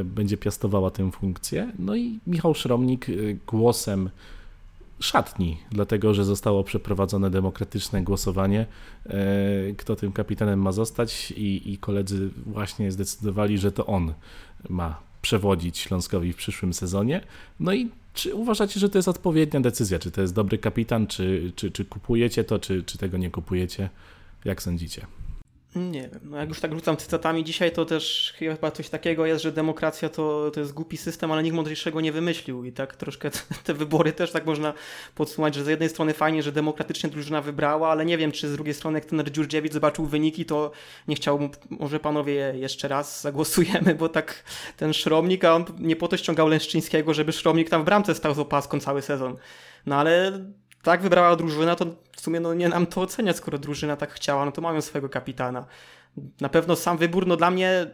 [0.04, 1.72] będzie piastowała tę funkcję.
[1.80, 3.08] No i Michał Szromnik
[3.48, 4.10] głosem
[5.00, 8.66] szatni, dlatego że zostało przeprowadzone demokratyczne głosowanie,
[9.06, 9.16] e,
[9.78, 14.14] kto tym kapitanem ma zostać i, i koledzy właśnie zdecydowali, że to on
[14.70, 17.22] ma przewodzić Śląskowi w przyszłym sezonie.
[17.60, 20.00] No i czy uważacie, że to jest odpowiednia decyzja?
[20.00, 21.08] Czy to jest dobry kapitan?
[21.08, 23.90] Czy, czy, czy kupujecie to, czy, czy tego nie kupujecie?
[24.46, 25.06] Jak sądzicie?
[25.76, 29.44] Nie wiem, no jak już tak rzucam cytatami dzisiaj, to też chyba coś takiego jest,
[29.44, 33.32] że demokracja to, to jest głupi system, ale nikt mądrzejszego nie wymyślił i tak troszkę
[33.64, 34.74] te, wybory też tak można
[35.16, 38.54] podsumować, że z jednej strony fajnie, że demokratycznie drużyna wybrała, ale nie wiem, czy z
[38.54, 40.72] drugiej strony jak ten Dziurdziewicz zobaczył wyniki, to
[41.08, 44.44] nie chciał, może panowie jeszcze raz zagłosujemy, bo tak
[44.78, 48.34] ten Szromnik, a on nie po to ściągał Leszczyńskiego, żeby Szromnik tam w bramce stał
[48.34, 49.38] z opaską cały sezon.
[49.86, 50.46] No ale
[50.84, 51.86] tak wybrała drużyna, to
[52.20, 55.10] w sumie no, nie nam to oceniać, skoro drużyna tak chciała, no to mają swojego
[55.10, 55.66] kapitana.
[56.42, 57.88] Na pewno sam wybór, no dla mnie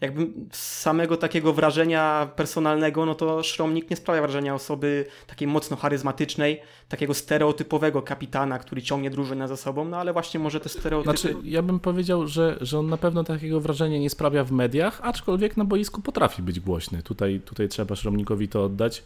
[0.00, 6.60] jakby samego takiego wrażenia personalnego, no to Szromnik nie sprawia wrażenia osoby takiej mocno charyzmatycznej,
[6.88, 11.18] takiego stereotypowego kapitana, który ciągnie drużynę za sobą, no ale właśnie może te stereotypy...
[11.18, 15.00] Znaczy, ja bym powiedział, że, że on na pewno takiego wrażenia nie sprawia w mediach,
[15.02, 17.02] aczkolwiek na boisku potrafi być głośny.
[17.02, 19.02] Tutaj, tutaj trzeba Szromnikowi to oddać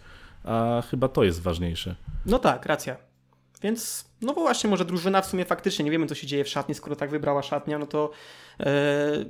[0.47, 1.95] a chyba to jest ważniejsze.
[2.27, 2.97] No tak, racja.
[3.67, 6.75] Więc, no właśnie, może drużyna w sumie faktycznie, nie wiemy co się dzieje w szatni,
[6.75, 8.11] skoro tak wybrała szatnia, no to
[8.61, 9.25] e,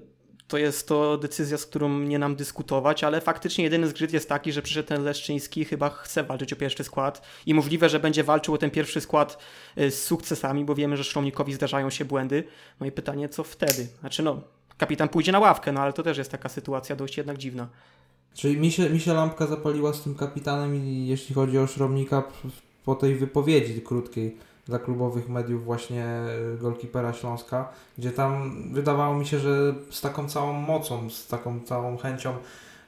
[0.49, 4.53] to jest to decyzja, z którą nie nam dyskutować, ale faktycznie jedyny zgrzyt jest taki,
[4.53, 8.55] że przyszedł ten Leszczyński, chyba chce walczyć o pierwszy skład i możliwe, że będzie walczył
[8.55, 9.39] o ten pierwszy skład
[9.77, 12.45] e, z sukcesami, bo wiemy, że Szromnikowi zdarzają się błędy.
[12.81, 13.89] No i pytanie, co wtedy?
[14.01, 14.43] Znaczy no,
[14.77, 17.69] kapitan pójdzie na ławkę, no ale to też jest taka sytuacja dość jednak dziwna.
[18.35, 22.23] Czyli mi się, mi się lampka zapaliła z tym kapitanem i jeśli chodzi o Szromnika
[22.87, 26.29] po tej wypowiedzi krótkiej dla klubowych mediów właśnie e,
[26.61, 27.69] golkipera Śląska,
[27.99, 32.35] gdzie tam wydawało mi się, że z taką całą mocą, z taką całą chęcią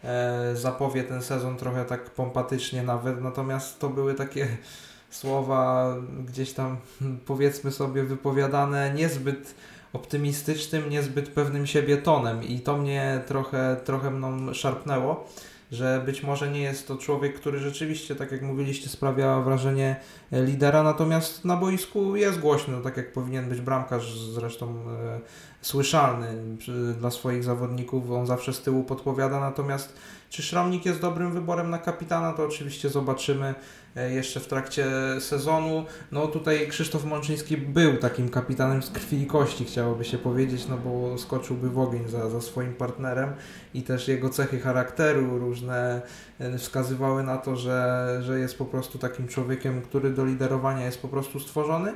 [0.05, 4.49] e, zapowie ten sezon trochę tak pompatycznie nawet, natomiast to były takie
[5.11, 5.95] słowa
[6.27, 6.77] gdzieś tam
[7.27, 9.55] powiedzmy sobie wypowiadane niezbyt
[9.93, 12.45] optymistycznym, niezbyt pewnym siebie tonem.
[12.45, 15.29] I to mnie trochę, trochę mną szarpnęło,
[15.73, 19.97] że być może nie jest to człowiek, który rzeczywiście, tak jak mówiliście, sprawia wrażenie
[20.33, 25.21] lidera, natomiast na boisku jest głośny, tak jak powinien być bramkarz zresztą e,
[25.61, 26.27] słyszalny
[26.99, 29.97] dla swoich zawodników, on zawsze z tyłu podpowiada, natomiast
[30.31, 33.55] czy Szramnik jest dobrym wyborem na kapitana, to oczywiście zobaczymy
[33.97, 34.87] e, jeszcze w trakcie
[35.21, 35.85] sezonu.
[36.13, 40.79] No tutaj Krzysztof Mączyński był takim kapitanem z krwi i kości, chciałoby się powiedzieć, no
[40.79, 43.33] bo skoczyłby w ogień za, za swoim partnerem
[43.75, 46.03] i też jego cechy charakteru różne
[46.39, 51.03] e, wskazywały na to, że, że jest po prostu takim człowiekiem, który do liderowania jest
[51.03, 51.95] po prostu stworzony.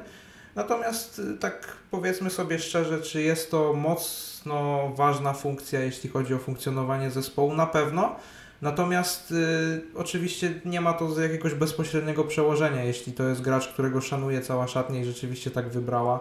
[0.54, 6.38] Natomiast y, tak powiedzmy sobie szczerze, czy jest to mocno ważna funkcja, jeśli chodzi o
[6.38, 7.54] funkcjonowanie zespołu?
[7.54, 8.16] Na pewno.
[8.62, 12.84] Natomiast y, oczywiście nie ma to jakiegoś bezpośredniego przełożenia.
[12.84, 16.20] Jeśli to jest gracz, którego szanuje cała szatnia i rzeczywiście tak wybrała,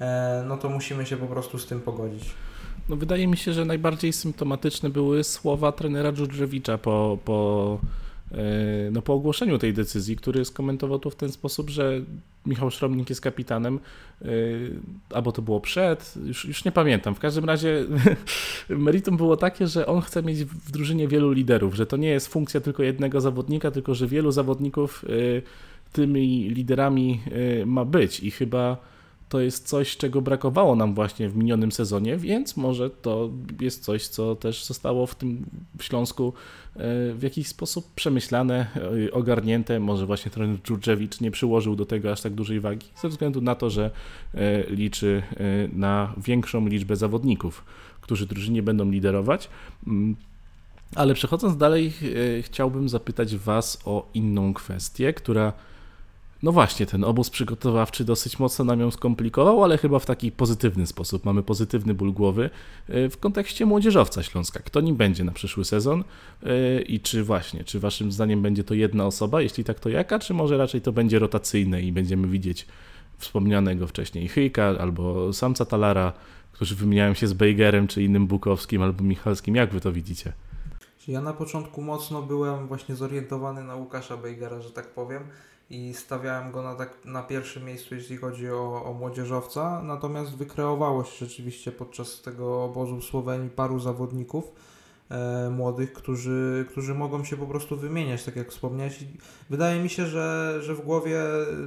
[0.00, 2.24] e, no to musimy się po prostu z tym pogodzić.
[2.88, 7.78] No wydaje mi się, że najbardziej symptomatyczne były słowa trenera Dżurdżewicza po, po
[8.92, 12.00] no, po ogłoszeniu tej decyzji, który skomentował to w ten sposób, że
[12.46, 13.80] Michał Szrobnik jest kapitanem,
[14.22, 14.26] e,
[15.10, 17.14] albo to było przed, już, już nie pamiętam.
[17.14, 17.84] W każdym razie
[18.68, 22.28] meritum było takie, że on chce mieć w drużynie wielu liderów, że to nie jest
[22.28, 25.42] funkcja tylko jednego zawodnika, tylko że wielu zawodników e,
[25.92, 27.20] tymi liderami
[27.66, 28.76] ma być i chyba
[29.30, 34.06] to jest coś, czego brakowało nam właśnie w minionym sezonie, więc może to jest coś,
[34.06, 35.46] co też zostało w tym
[35.78, 36.32] w Śląsku
[36.76, 36.80] e,
[37.14, 38.66] w jakiś sposób przemyślane,
[39.06, 39.80] e, ogarnięte.
[39.80, 43.54] Może właśnie trener Dżurdżewicz nie przyłożył do tego aż tak dużej wagi, ze względu na
[43.54, 43.90] to, że
[44.34, 45.22] e, liczy
[45.72, 47.64] na większą liczbę zawodników,
[48.00, 49.48] którzy drużynie będą liderować.
[49.86, 50.16] Mm,
[50.94, 51.92] ale przechodząc dalej,
[52.42, 55.52] chciałbym zapytać Was o inną kwestię, która
[56.42, 60.86] no właśnie, ten obóz przygotowawczy dosyć mocno nam ją skomplikował, ale chyba w taki pozytywny
[60.86, 61.24] sposób.
[61.24, 62.50] Mamy pozytywny ból głowy
[62.88, 64.60] e, w kontekście młodzieżowca Śląska.
[64.60, 66.04] Kto nim będzie na przyszły sezon
[66.42, 69.42] e, i czy właśnie, czy waszym zdaniem będzie to jedna osoba?
[69.42, 70.18] Jeśli tak, to jaka?
[70.18, 72.66] Czy może raczej to będzie rotacyjne i będziemy widzieć
[73.18, 76.12] wspomnianego wcześniej Hyjka albo Samca Talara,
[76.52, 79.56] którzy wymieniają się z Bejgerem czy innym Bukowskim albo Michalskim.
[79.56, 80.32] Jak wy to widzicie?
[81.08, 85.22] Ja na początku mocno byłem właśnie zorientowany na Łukasza Bejgera, że tak powiem
[85.70, 89.82] i stawiałem go na, tak, na pierwszym miejscu, jeśli chodzi o, o młodzieżowca.
[89.82, 94.52] Natomiast wykreowało się rzeczywiście podczas tego obozu w Słowenii paru zawodników
[95.10, 99.04] e, młodych, którzy, którzy mogą się po prostu wymieniać, tak jak wspomniałeś.
[99.50, 101.22] Wydaje mi się, że, że w głowie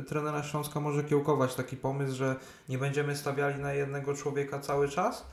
[0.07, 2.35] trenera Śląska może kiełkować taki pomysł, że
[2.69, 5.25] nie będziemy stawiali na jednego człowieka cały czas,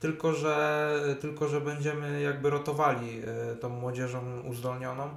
[0.00, 5.10] tylko że, tylko że będziemy jakby rotowali e, tą młodzieżą uzdolnioną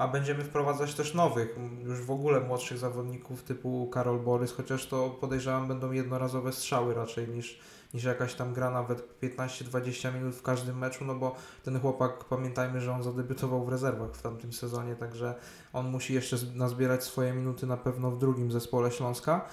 [0.00, 5.10] a będziemy wprowadzać też nowych, już w ogóle młodszych zawodników typu Karol Borys, chociaż to
[5.10, 7.60] podejrzewam będą jednorazowe strzały raczej niż,
[7.94, 12.80] niż jakaś tam gra nawet 15-20 minut w każdym meczu, no bo ten chłopak, pamiętajmy,
[12.80, 15.34] że on zadebiutował w rezerwach w tamtym sezonie, także
[15.72, 19.46] on musi jeszcze nazbierać swoje minuty na pewno w drugim zespole Śląska.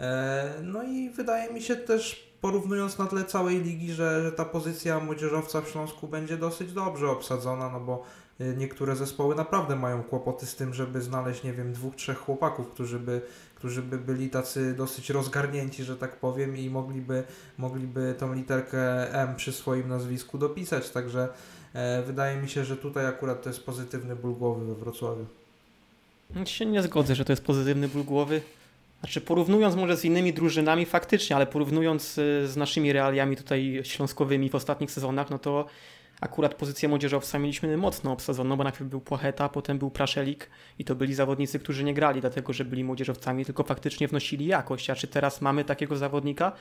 [0.00, 4.44] E, no i wydaje mi się też, porównując na tle całej ligi, że, że ta
[4.44, 8.04] pozycja młodzieżowca w Śląsku będzie dosyć dobrze obsadzona, no bo
[8.40, 12.98] niektóre zespoły naprawdę mają kłopoty z tym, żeby znaleźć, nie wiem, dwóch, trzech chłopaków, którzy
[12.98, 13.20] by,
[13.54, 17.24] którzy by byli tacy dosyć rozgarnięci, że tak powiem, i mogliby,
[17.58, 20.90] mogliby tą literkę M przy swoim nazwisku dopisać.
[20.90, 21.28] Także
[21.72, 25.26] e, wydaje mi się, że tutaj akurat to jest pozytywny ból głowy we Wrocławiu.
[26.36, 28.40] Ja się nie zgodzę, że to jest pozytywny ból głowy.
[29.00, 34.50] Znaczy, porównując może z innymi drużynami, faktycznie, ale porównując y, z naszymi realiami tutaj śląskowymi
[34.50, 35.66] w ostatnich sezonach, no to
[36.24, 40.94] akurat pozycję młodzieżowca mieliśmy mocno obsadzoną, bo najpierw był Płacheta, potem był Praszelik i to
[40.94, 44.90] byli zawodnicy, którzy nie grali dlatego, że byli młodzieżowcami, tylko faktycznie wnosili jakość.
[44.90, 46.52] A czy teraz mamy takiego zawodnika?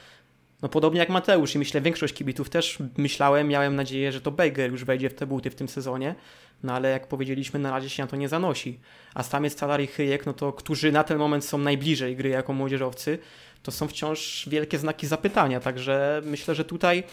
[0.61, 4.71] No podobnie jak Mateusz i myślę większość kibitów też myślałem, miałem nadzieję, że to Bejger
[4.71, 6.15] już wejdzie w te buty w tym sezonie,
[6.63, 8.79] no ale jak powiedzieliśmy, na razie się na to nie zanosi.
[9.13, 12.53] A Stamiec, Talar i Chyjek, no to którzy na ten moment są najbliżej gry jako
[12.53, 13.19] młodzieżowcy,
[13.63, 17.03] to są wciąż wielkie znaki zapytania, także myślę, że tutaj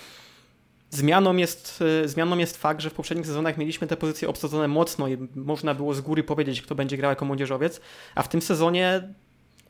[0.91, 5.09] Zmianą jest, e, zmianą jest fakt, że w poprzednich sezonach mieliśmy te pozycje obsadzone mocno
[5.09, 7.81] i można było z góry powiedzieć, kto będzie grał jako młodzieżowiec,
[8.15, 9.03] a w tym sezonie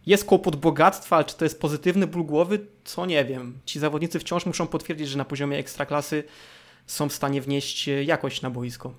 [0.06, 3.58] jest kłopot bogactwa, ale czy to jest pozytywny ból głowy, co nie wiem.
[3.64, 6.24] Ci zawodnicy wciąż muszą potwierdzić, że na poziomie ekstraklasy
[6.86, 8.92] są w stanie wnieść jakość na boisko.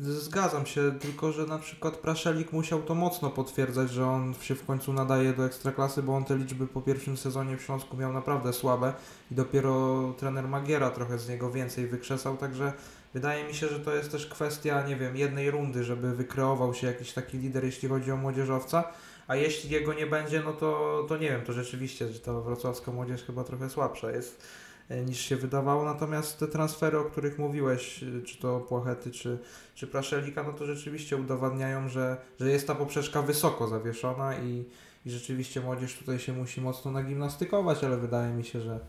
[0.00, 4.66] Zgadzam się, tylko że na przykład Praszelik musiał to mocno potwierdzać, że on się w
[4.66, 8.52] końcu nadaje do ekstraklasy, bo on te liczby po pierwszym sezonie w Śląsku miał naprawdę
[8.52, 8.92] słabe
[9.30, 12.72] i dopiero trener Magiera trochę z niego więcej wykrzesał, także
[13.14, 16.86] wydaje mi się, że to jest też kwestia, nie wiem, jednej rundy, żeby wykreował się
[16.86, 18.84] jakiś taki lider, jeśli chodzi o młodzieżowca,
[19.26, 22.92] a jeśli jego nie będzie, no to, to nie wiem, to rzeczywiście, że ta wrocławska
[22.92, 24.42] młodzież chyba trochę słabsza jest
[24.90, 25.84] niż się wydawało.
[25.84, 29.38] Natomiast te transfery, o których mówiłeś, e, czy to Płachety, czy,
[29.74, 34.64] czy Praszelika, no to rzeczywiście udowadniają, że, że jest ta poprzeczka wysoko zawieszona i,
[35.06, 38.80] i rzeczywiście młodzież tutaj się musi mocno nagimnastykować, ale wydaje mi się, że,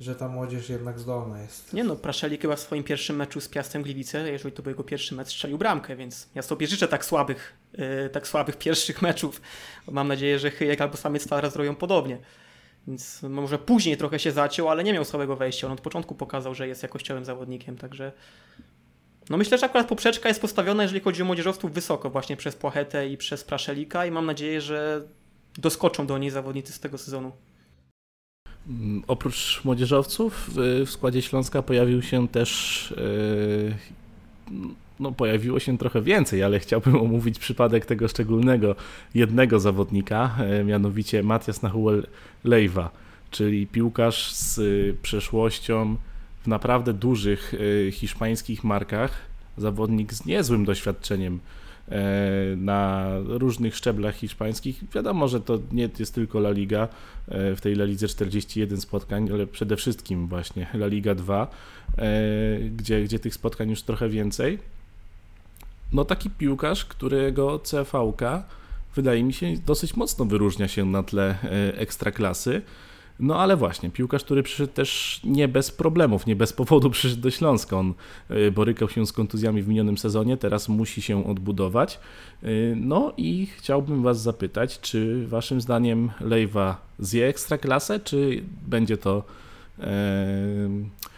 [0.00, 1.72] że ta młodzież jednak zdolna jest.
[1.72, 4.84] Nie no, Praszelik chyba w swoim pierwszym meczu z Piastem Gliwice, jeżeli to był jego
[4.84, 9.40] pierwszy mecz, strzelił bramkę, więc ja sobie życzę tak słabych, yy, tak słabych pierwszych meczów.
[9.90, 12.18] Mam nadzieję, że Chyjek albo Samiec Stara zrobią podobnie.
[12.86, 15.66] Więc może później trochę się zaciął, ale nie miał słabego wejścia.
[15.66, 18.12] On od początku pokazał, że jest jakościowym zawodnikiem, także
[19.30, 23.08] no myślę, że akurat poprzeczka jest postawiona, jeżeli chodzi o młodzieżowców, wysoko właśnie przez Płachetę
[23.08, 25.02] i przez Praszelika i mam nadzieję, że
[25.58, 27.32] doskoczą do niej zawodnicy z tego sezonu.
[28.68, 30.50] Mm, oprócz młodzieżowców
[30.86, 32.94] w składzie Śląska pojawił się też
[35.00, 38.76] no, pojawiło się trochę więcej, ale chciałbym omówić przypadek tego szczególnego
[39.14, 42.06] jednego zawodnika, mianowicie Matias Nahuel
[42.44, 42.90] Lejwa,
[43.30, 44.60] czyli piłkarz z
[45.00, 45.96] przeszłością
[46.42, 47.54] w naprawdę dużych
[47.92, 49.12] hiszpańskich markach,
[49.56, 51.40] zawodnik z niezłym doświadczeniem
[51.90, 54.84] E, na różnych szczeblach hiszpańskich.
[54.94, 56.88] Wiadomo, że to nie jest tylko La Liga,
[57.28, 61.50] e, w tej La Lidze 41 spotkań, ale przede wszystkim właśnie La Liga 2,
[61.98, 62.18] e,
[62.76, 64.58] gdzie, gdzie tych spotkań już trochę więcej.
[65.92, 68.22] No taki piłkarz, którego CVK
[68.96, 71.38] wydaje mi się dosyć mocno wyróżnia się na tle
[71.76, 72.62] ekstraklasy.
[73.20, 77.30] No ale właśnie, piłkarz, który przyszedł też nie bez problemów, nie bez powodu przyszedł do
[77.30, 77.76] Śląska.
[77.76, 77.94] On
[78.30, 81.98] y, borykał się z kontuzjami w minionym sezonie, teraz musi się odbudować.
[82.44, 89.22] Y, no i chciałbym Was zapytać, czy Waszym zdaniem Lejwa zje ekstraklasę, czy będzie to...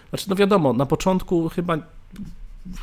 [0.09, 1.79] Znaczy, no wiadomo, na początku chyba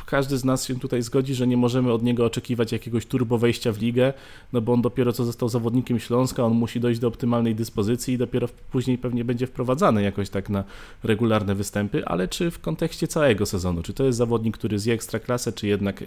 [0.06, 3.72] każdy z nas się tutaj zgodzi, że nie możemy od niego oczekiwać jakiegoś turbo wejścia
[3.72, 4.12] w ligę,
[4.52, 8.18] no bo on dopiero co został zawodnikiem Śląska, on musi dojść do optymalnej dyspozycji i
[8.18, 10.64] dopiero później pewnie będzie wprowadzany jakoś tak na
[11.02, 15.52] regularne występy, ale czy w kontekście całego sezonu, czy to jest zawodnik, który zje ekstraklasę,
[15.52, 16.04] czy jednak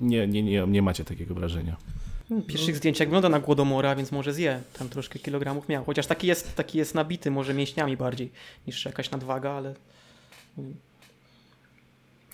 [0.00, 1.76] nie, nie, nie, nie macie takiego wrażenia?
[2.46, 4.62] Pierwszych zdjęciach wygląda na głodomora, więc może zje.
[4.78, 5.84] Tam troszkę kilogramów miał.
[5.84, 8.30] Chociaż taki jest, taki jest nabity, może mięśniami bardziej
[8.66, 9.74] niż jakaś nadwaga, ale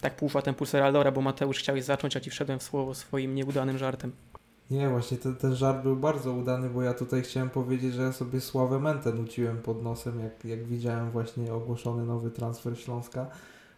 [0.03, 3.79] tak półfa ten Pulseraldora, bo Mateusz chciałeś zacząć, a ci wszedłem w słowo swoim nieudanym
[3.79, 4.13] żartem.
[4.71, 8.13] Nie, właśnie ten, ten żart był bardzo udany, bo ja tutaj chciałem powiedzieć, że ja
[8.13, 13.27] sobie Sławę Mentę nuciłem pod nosem, jak, jak widziałem właśnie ogłoszony nowy transfer Śląska,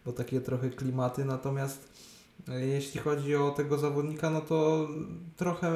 [0.05, 1.89] bo takie trochę klimaty, natomiast
[2.47, 4.87] e, jeśli chodzi o tego zawodnika, no to
[5.35, 5.71] trochę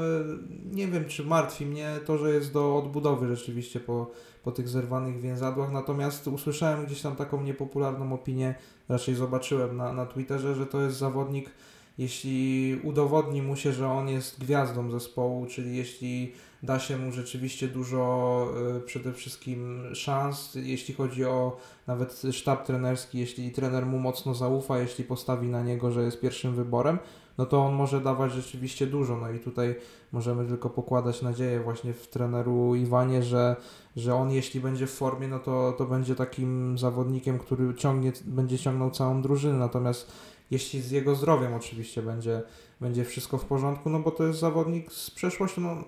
[0.71, 4.11] nie wiem, czy martwi mnie to, że jest do odbudowy rzeczywiście po,
[4.43, 8.55] po tych zerwanych więzadłach, natomiast usłyszałem gdzieś tam taką niepopularną opinię,
[8.89, 11.49] raczej zobaczyłem na, na Twitterze, że to jest zawodnik,
[11.97, 17.67] jeśli udowodni mu się, że on jest gwiazdą zespołu, czyli jeśli da się mu rzeczywiście
[17.67, 24.35] dużo y, przede wszystkim szans, jeśli chodzi o nawet sztab trenerski, jeśli trener mu mocno
[24.35, 26.99] zaufa, jeśli postawi na niego, że jest pierwszym wyborem,
[27.37, 29.17] no to on może dawać rzeczywiście dużo.
[29.17, 29.75] No i tutaj
[30.11, 33.55] możemy tylko pokładać nadzieję właśnie w treneru Iwanie, że,
[33.95, 38.59] że on jeśli będzie w formie, no to, to będzie takim zawodnikiem, który ciągnie, będzie
[38.59, 39.57] ciągnął całą drużynę.
[39.57, 40.11] Natomiast
[40.51, 42.41] jeśli z jego zdrowiem oczywiście będzie,
[42.81, 45.61] będzie wszystko w porządku, no bo to jest zawodnik z przeszłości.
[45.61, 45.83] No,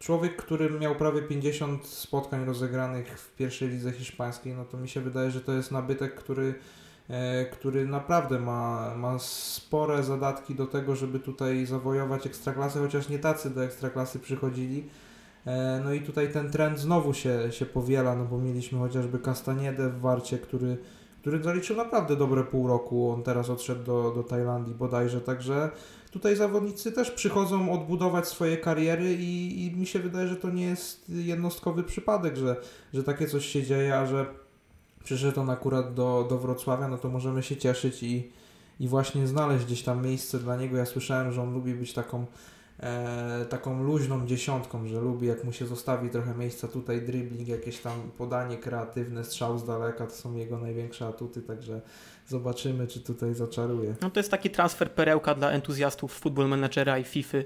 [0.00, 5.00] człowiek, który miał prawie 50 spotkań rozegranych w pierwszej lidze hiszpańskiej, no to mi się
[5.00, 6.54] wydaje, że to jest nabytek, który
[7.10, 13.18] E, który naprawdę ma, ma spore zadatki do tego, żeby tutaj zawojować ekstraklasę, chociaż nie
[13.18, 14.88] tacy do ekstraklasy przychodzili.
[15.46, 19.88] E, no i tutaj ten trend znowu się, się powiela, no bo mieliśmy chociażby Castaniedę
[19.88, 20.76] w Warcie, który,
[21.20, 23.10] który zaliczył naprawdę dobre pół roku.
[23.10, 25.70] On teraz odszedł do, do Tajlandii bodajże, także
[26.10, 30.64] tutaj zawodnicy też przychodzą odbudować swoje kariery i, i mi się wydaje, że to nie
[30.64, 32.56] jest jednostkowy przypadek, że,
[32.94, 34.26] że takie coś się dzieje, a że
[35.04, 38.30] przyszedł on akurat do, do Wrocławia, no to możemy się cieszyć i,
[38.80, 40.76] i właśnie znaleźć gdzieś tam miejsce dla niego.
[40.76, 42.26] Ja słyszałem, że on lubi być taką,
[42.80, 47.78] e, taką luźną dziesiątką, że lubi jak mu się zostawi trochę miejsca tutaj, dribbling, jakieś
[47.78, 51.80] tam podanie kreatywne, strzał z daleka, to są jego największe atuty, także
[52.30, 53.94] zobaczymy, czy tutaj zaczaruje.
[54.00, 57.38] No to jest taki transfer perełka dla entuzjastów Football Managera i FIFA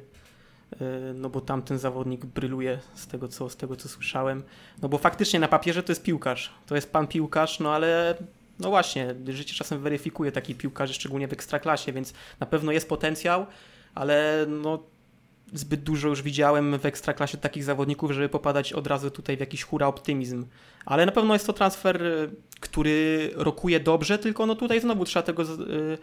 [0.80, 4.42] E, no bo tamten zawodnik bryluje z tego, co, z tego co słyszałem.
[4.82, 8.14] No bo faktycznie na papierze to jest piłkarz, to jest pan piłkarz, no ale
[8.58, 13.46] no właśnie, życie czasem weryfikuje taki piłkarzy, szczególnie w ekstraklasie, więc na pewno jest potencjał,
[13.94, 14.82] ale no
[15.52, 19.62] zbyt dużo już widziałem w ekstraklasie takich zawodników, żeby popadać od razu tutaj w jakiś
[19.62, 20.46] hura optymizm.
[20.86, 22.02] Ale na pewno jest to transfer,
[22.60, 25.98] który rokuje dobrze, tylko no tutaj znowu trzeba tego y,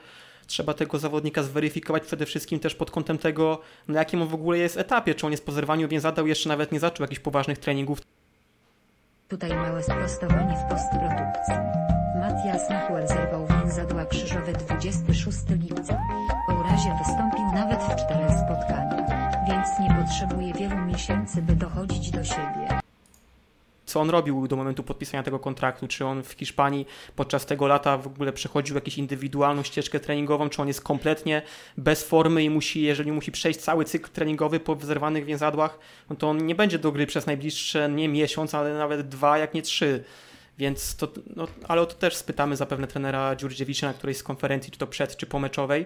[0.48, 4.58] trzeba tego zawodnika zweryfikować przede wszystkim też pod kątem tego, na jakim on w ogóle
[4.58, 8.02] jest etapie, czy on jest po zerwaniu więzadeł, jeszcze nawet nie zaczął jakichś poważnych treningów.
[9.28, 11.56] Tutaj małe sprostowanie w postprodukcji.
[12.20, 16.02] Matias Nachuel zerwał więzadła krzyżowe 26 lipca.
[16.50, 18.61] O urazie wystąpił nawet w czterech spotkaniach,
[19.82, 22.82] nie potrzebuje wielu miesięcy by dochodzić do siebie
[23.92, 27.98] co on robił do momentu podpisania tego kontraktu, czy on w Hiszpanii podczas tego lata
[27.98, 31.42] w ogóle przechodził jakąś indywidualną ścieżkę treningową, czy on jest kompletnie
[31.78, 35.80] bez formy i musi, jeżeli musi przejść cały cykl treningowy po zerwanych więzadłach,
[36.10, 39.54] no to on nie będzie do gry przez najbliższe nie miesiąc, ale nawet dwa, jak
[39.54, 40.04] nie trzy.
[40.58, 44.72] Więc to, no, ale o to też spytamy zapewne trenera Dziurdziewicza na którejś z konferencji,
[44.72, 45.86] czy to przed, czy pomeczowej.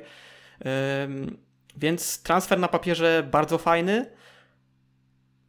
[1.04, 1.38] Ym,
[1.78, 4.06] więc transfer na papierze bardzo fajny,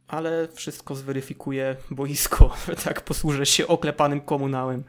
[0.07, 2.55] ale wszystko zweryfikuje boisko.
[2.85, 4.83] tak posłużę się oklepanym komunałem.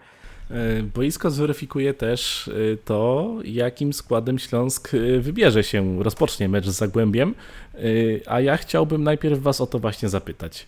[0.51, 6.77] E, boisko zweryfikuje też e, to, jakim składem Śląsk e, wybierze się, rozpocznie mecz z
[6.77, 7.35] Zagłębiem,
[8.27, 10.67] a ja chciałbym najpierw Was o to właśnie zapytać.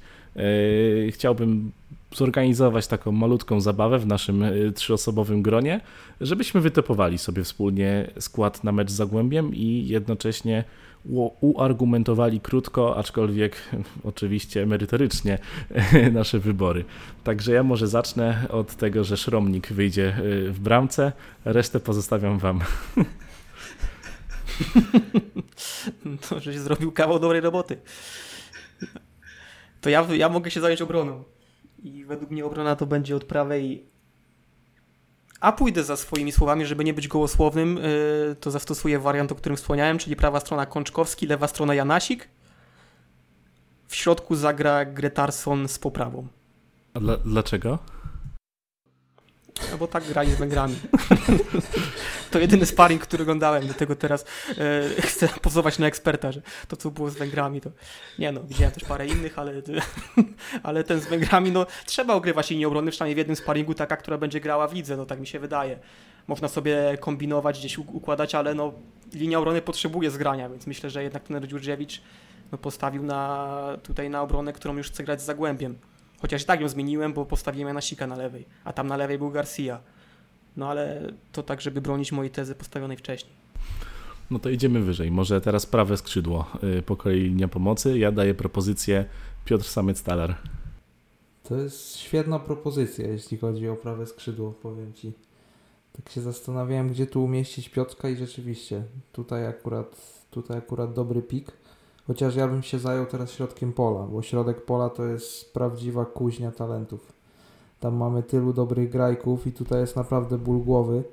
[1.11, 1.73] Chciałbym
[2.15, 4.45] zorganizować taką malutką zabawę w naszym
[4.75, 5.81] trzyosobowym gronie,
[6.21, 10.65] żebyśmy wytypowali sobie wspólnie skład na mecz z Zagłębiem i jednocześnie
[11.41, 13.57] uargumentowali krótko, aczkolwiek
[14.05, 15.39] oczywiście merytorycznie
[16.13, 16.85] nasze wybory.
[17.25, 21.13] Także ja może zacznę od tego, że Szromnik wyjdzie y, w bramce,
[21.45, 22.61] resztę pozostawiam wam.
[26.29, 27.77] To, żeś zrobił kawał dobrej roboty.
[29.81, 31.25] To ja, ja mogę się zająć obroną.
[31.83, 33.91] I według mnie obrona to będzie od prawej
[35.41, 39.57] a pójdę za swoimi słowami, żeby nie być gołosłownym, yy, to zastosuję wariant, o którym
[39.57, 42.29] wspomniałem, czyli prawa strona Kączkowski, lewa strona Janasik.
[43.87, 46.27] W środku zagra Gretarson z poprawą.
[46.95, 47.79] A dla, dlaczego?
[49.71, 50.77] No bo tak grali z Węgrami.
[52.31, 54.25] to jedyny sparring, który oglądałem, dlatego teraz
[54.59, 57.71] e, chcę pozować na eksperta, że to co było z Węgrami to...
[58.19, 59.53] Nie no, widziałem też parę innych, ale,
[60.63, 64.19] ale ten z Węgrami, no trzeba ogrywać linii obrony, przynajmniej w jednym sparingu taka, która
[64.19, 65.79] będzie grała w lidze, no tak mi się wydaje.
[66.27, 68.73] Można sobie kombinować, gdzieś układać, ale no
[69.13, 72.03] linia obrony potrzebuje zgrania, więc myślę, że jednak ten Dziurdziewicz
[72.53, 75.79] no, postawił na, tutaj na obronę, którą już chce grać z Zagłębiem.
[76.21, 79.19] Chociaż i tak ją zmieniłem, bo postawiłem na Sika na lewej, a tam na lewej
[79.19, 79.81] był Garcia.
[80.57, 83.33] No ale to tak, żeby bronić mojej tezy postawionej wcześniej.
[84.31, 85.11] No to idziemy wyżej.
[85.11, 86.47] Może teraz prawe skrzydło
[86.79, 87.99] y, po kolei linia pomocy.
[87.99, 89.05] Ja daję propozycję
[89.45, 90.35] Piotr Samec-Talar.
[91.43, 95.13] To jest świetna propozycja, jeśli chodzi o prawe skrzydło, powiem Ci.
[95.93, 99.97] Tak się zastanawiałem, gdzie tu umieścić Piotrka i rzeczywiście tutaj akurat,
[100.31, 101.53] tutaj akurat dobry pik.
[102.11, 106.53] Chociaż ja bym się zajął teraz środkiem pola, bo środek pola to jest prawdziwa kuźnia
[106.53, 107.13] talentów.
[107.81, 111.05] Tam mamy tylu dobrych grajków i tutaj jest naprawdę ból głowy,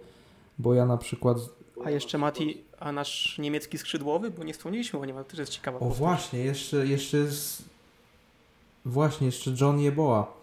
[0.60, 1.38] bo ja na przykład...
[1.86, 5.52] A jeszcze Mati, a nasz niemiecki skrzydłowy, bo nie wspomnieliśmy o nim, ale też jest
[5.52, 5.98] ciekawa O postać.
[5.98, 7.64] właśnie, jeszcze, jeszcze jest...
[8.86, 10.34] Właśnie, jeszcze John Jeboa,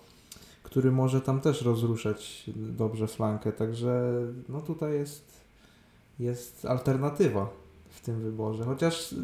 [0.63, 4.13] który może tam też rozruszać dobrze flankę, także
[4.49, 5.25] no tutaj jest,
[6.19, 7.49] jest alternatywa
[7.91, 9.15] w tym wyborze, chociaż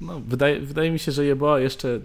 [0.00, 2.00] no, wydaje, wydaje mi się, że Jeboa jeszcze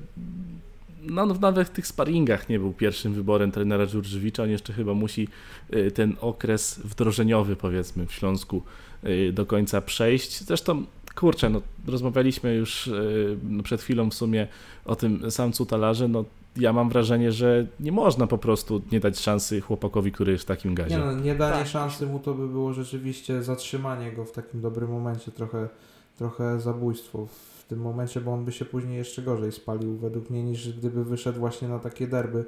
[1.09, 4.43] no, nawet w tych sparingach nie był pierwszym wyborem trenera Dżurżewicza.
[4.43, 5.27] On jeszcze chyba musi
[5.73, 8.61] y, ten okres wdrożeniowy, powiedzmy, w Śląsku
[9.03, 10.43] y, do końca przejść.
[10.43, 10.85] Zresztą,
[11.15, 14.47] kurczę, no, rozmawialiśmy już y, no, przed chwilą w sumie
[14.85, 16.07] o tym samcu talarze.
[16.07, 16.25] No,
[16.57, 20.47] ja mam wrażenie, że nie można po prostu nie dać szansy chłopakowi, który jest w
[20.47, 20.95] takim gazie.
[20.95, 21.67] Nie, no, nie danie tak.
[21.67, 25.67] szansy mu to by było rzeczywiście zatrzymanie go w takim dobrym momencie, trochę,
[26.17, 27.27] trochę zabójstwo
[27.65, 31.05] w tym momencie, bo on by się później jeszcze gorzej spalił według mnie niż gdyby
[31.05, 32.45] wyszedł właśnie na takie derby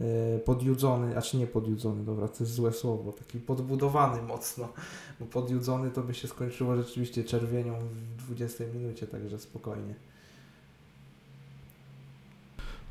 [0.00, 4.68] e, podjudzony, a czy nie podjudzony, dobra, to jest złe słowo, taki podbudowany mocno,
[5.20, 7.74] bo podjudzony to by się skończyło rzeczywiście czerwienią
[8.18, 9.94] w 20 minucie, także spokojnie.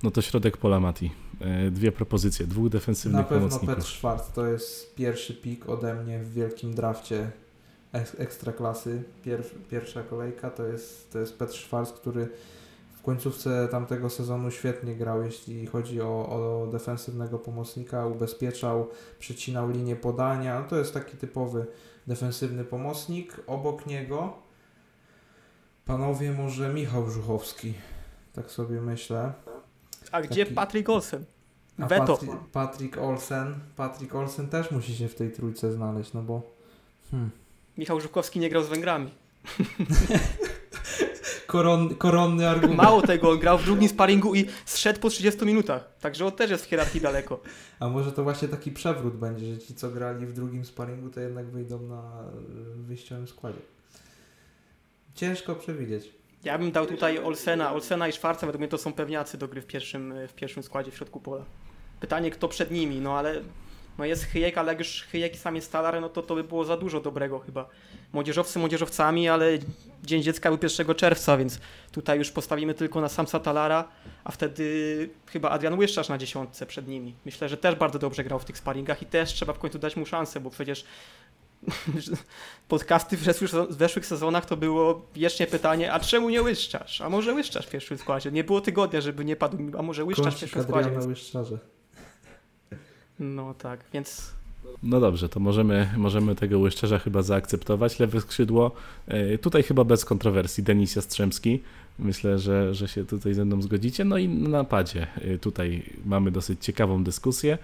[0.03, 1.11] No to środek pola Mati.
[1.39, 3.53] E, dwie propozycje, dwóch defensywnych pomocników.
[3.53, 7.31] Na pewno Petr Schwarz to jest pierwszy pik ode mnie w wielkim drafcie
[7.93, 12.29] ekstraklasy, pier, pierwsza kolejka, to jest, to jest Petr Schwarz, który
[13.01, 18.87] w końcówce tamtego sezonu świetnie grał, jeśli chodzi o, o defensywnego pomocnika, ubezpieczał,
[19.19, 21.65] przecinał linię podania, no to jest taki typowy
[22.07, 23.35] defensywny pomocnik.
[23.47, 24.33] Obok niego
[25.85, 27.73] panowie może Michał Żuchowski,
[28.33, 29.33] tak sobie myślę.
[30.11, 30.55] A gdzie Taki...
[30.55, 31.25] Patrick Olsen?
[31.77, 32.19] Weto.
[32.51, 36.41] Patrick Olsen, Patrick Olsen też musi się w tej trójce znaleźć, no bo
[37.11, 37.31] hmm.
[37.77, 39.11] Michał Żukowski nie grał z Węgrami.
[41.47, 42.77] Koron, koronny argument.
[42.77, 45.89] Mało tego, on grał w drugim sparingu i zszedł po 30 minutach.
[46.01, 47.39] Także on też jest w hierarchii daleko.
[47.79, 51.19] A może to właśnie taki przewrót będzie, że ci, co grali w drugim sparingu, to
[51.19, 52.23] jednak wyjdą na
[52.75, 53.59] wyjściowym składzie.
[55.15, 56.11] Ciężko przewidzieć.
[56.43, 57.73] Ja bym dał tutaj Olsena.
[57.73, 60.91] Olsena i Szwarca, według mnie to są pewniacy do gry w pierwszym, w pierwszym składzie
[60.91, 61.45] w środku pola.
[61.99, 63.41] Pytanie, kto przed nimi, no ale
[63.97, 66.65] no jest Chyjek, ale jak już Chyjek sam jest Talar, no to to by było
[66.65, 67.69] za dużo dobrego chyba.
[68.13, 69.59] Młodzieżowcy młodzieżowcami, ale
[70.03, 71.59] Dzień Dziecka był 1 czerwca, więc
[71.91, 73.87] tutaj już postawimy tylko na Samsa Talara,
[74.23, 77.13] a wtedy chyba Adrian Łyszczarz na dziesiątce przed nimi.
[77.25, 79.95] Myślę, że też bardzo dobrze grał w tych sparingach i też trzeba w końcu dać
[79.95, 80.85] mu szansę, bo przecież
[82.67, 87.01] podcasty w zeszłych, w zeszłych sezonach to było wiecznie pytanie, a czemu nie Łyszczarz?
[87.01, 88.31] A może Łyszczarz w pierwszym składzie?
[88.31, 90.91] Nie było tygodnia, żeby nie padł, a może Łyszczarz w pierwszym składzie.
[90.91, 91.31] Więc...
[93.21, 94.33] No tak, więc
[94.83, 97.99] No dobrze, to możemy, możemy tego łyszczerza chyba zaakceptować.
[97.99, 98.71] Lewe skrzydło,
[99.07, 101.59] e, tutaj chyba bez kontrowersji, Denis Jastrzębski.
[101.99, 104.05] Myślę, że, że się tutaj ze mną zgodzicie.
[104.05, 107.57] No i na napadzie e, tutaj mamy dosyć ciekawą dyskusję.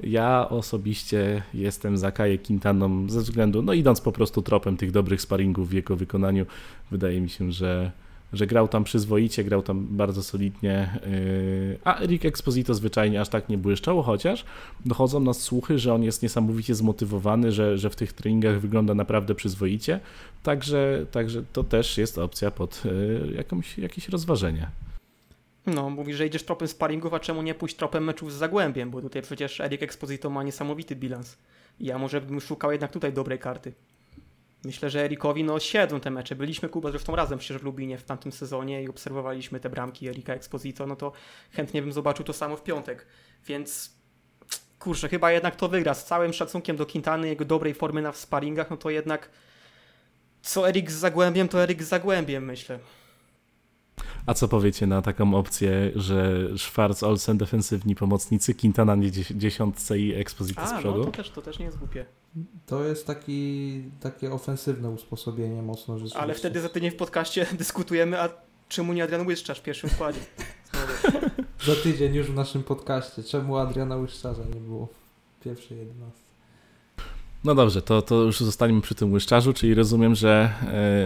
[0.00, 5.20] Ja osobiście jestem za Kaję Quintaną ze względu, no idąc po prostu tropem tych dobrych
[5.20, 6.46] sparingów w jego wykonaniu,
[6.90, 7.90] wydaje mi się, że
[8.32, 13.48] że grał tam przyzwoicie, grał tam bardzo solidnie, yy, a Eric Exposito zwyczajnie aż tak
[13.48, 14.44] nie błyszczał, chociaż
[14.86, 19.34] dochodzą nas słuchy, że on jest niesamowicie zmotywowany, że, że w tych treningach wygląda naprawdę
[19.34, 20.00] przyzwoicie,
[20.42, 24.70] także, także to też jest opcja pod yy, jakąś, jakieś rozważenie.
[25.66, 29.02] No, mówi, że idziesz tropem sparingów, a czemu nie pójść tropem meczów z Zagłębiem, bo
[29.02, 31.36] tutaj przecież Eric Exposito ma niesamowity bilans.
[31.80, 33.72] Ja może bym szukał jednak tutaj dobrej karty.
[34.64, 36.36] Myślę, że Erikowi no siedzą te mecze.
[36.36, 40.34] Byliśmy Kuba zresztą razem przecież w Lubinie w tamtym sezonie i obserwowaliśmy te bramki Erika
[40.34, 41.12] Exposito, no to
[41.52, 43.06] chętnie bym zobaczył to samo w piątek.
[43.46, 43.92] Więc
[44.78, 45.94] kurczę, chyba jednak to wygra.
[45.94, 49.30] Z całym szacunkiem do Quintany, jego dobrej formy na sparingach, no to jednak
[50.42, 52.78] co Erik z Zagłębiem, to Erik z Zagłębiem, myślę.
[54.26, 60.14] A co powiecie na taką opcję, że Schwarz, Olsen, defensywni pomocnicy, Quintana nie dziesiątce i
[60.14, 60.98] Exposito z przodu?
[60.98, 62.06] No, to też, to też nie jest głupie.
[62.66, 66.20] To jest taki, takie ofensywne usposobienie mocno rzeczywiście.
[66.20, 68.28] Ale wtedy za tydzień w podcaście dyskutujemy, a
[68.68, 70.20] czemu nie Adrian Łyszczarz w pierwszym składzie?
[71.66, 73.22] za tydzień już w naszym podcaście.
[73.22, 74.88] Czemu Adriana Łyszczarza nie było
[75.40, 76.29] w pierwszej jedenastce?
[77.44, 80.52] No dobrze, to, to już zostaniemy przy tym łyszczarzu, czyli rozumiem, że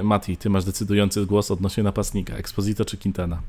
[0.00, 3.40] e, Mati, ty masz decydujący głos odnośnie napastnika, Exposito czy Quintana?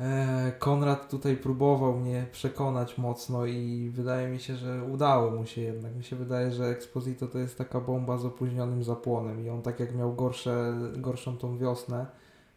[0.00, 5.60] E, Konrad tutaj próbował mnie przekonać mocno i wydaje mi się, że udało mu się
[5.60, 5.96] jednak.
[5.96, 9.80] Mi się wydaje, że Exposito to jest taka bomba z opóźnionym zapłonem i on tak
[9.80, 12.06] jak miał gorsze, gorszą tą wiosnę,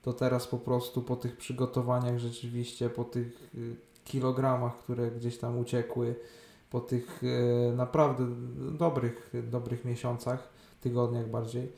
[0.02, 3.76] to teraz po prostu po tych przygotowaniach rzeczywiście, po tych y,
[4.06, 6.16] kilogramach, które gdzieś tam uciekły,
[6.72, 8.26] po tych y, naprawdę
[8.72, 10.50] dobrych, dobrych miesiącach,
[10.82, 11.72] tygodniach bardziej,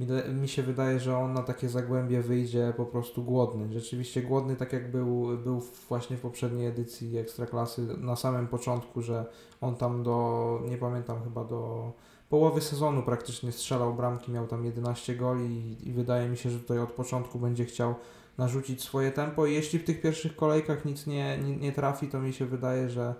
[0.00, 0.06] mi,
[0.40, 3.72] mi się wydaje, że on na takie zagłębie wyjdzie po prostu głodny.
[3.72, 9.26] Rzeczywiście głodny, tak jak był, był właśnie w poprzedniej edycji Ekstraklasy na samym początku, że
[9.60, 11.92] on tam do, nie pamiętam chyba do
[12.28, 16.58] połowy sezonu praktycznie strzelał bramki, miał tam 11 goli i, i wydaje mi się, że
[16.58, 17.94] tutaj od początku będzie chciał
[18.38, 22.20] narzucić swoje tempo i jeśli w tych pierwszych kolejkach nic nie, nie, nie trafi, to
[22.20, 23.14] mi się wydaje, że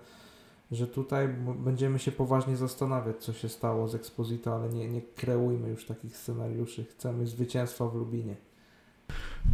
[0.72, 1.28] że tutaj
[1.64, 6.16] będziemy się poważnie zastanawiać, co się stało z Exposito, ale nie, nie kreujmy już takich
[6.16, 6.84] scenariuszy.
[6.84, 8.36] Chcemy zwycięstwa w Lubinie.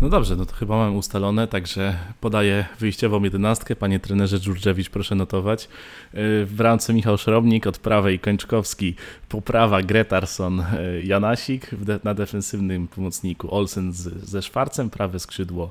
[0.01, 3.77] No dobrze, no to chyba mam ustalone, także podaję wyjściową jedenastkę.
[3.77, 5.69] Panie trenerze Dżurdziewicz, proszę notować.
[6.15, 8.95] W bramce Michał Szrobnik, od prawej Kończkowski,
[9.29, 11.71] poprawa Gretarson, e, Janasik,
[12.05, 15.71] na defensywnym pomocniku Olsen z, ze Szwarcem, prawe skrzydło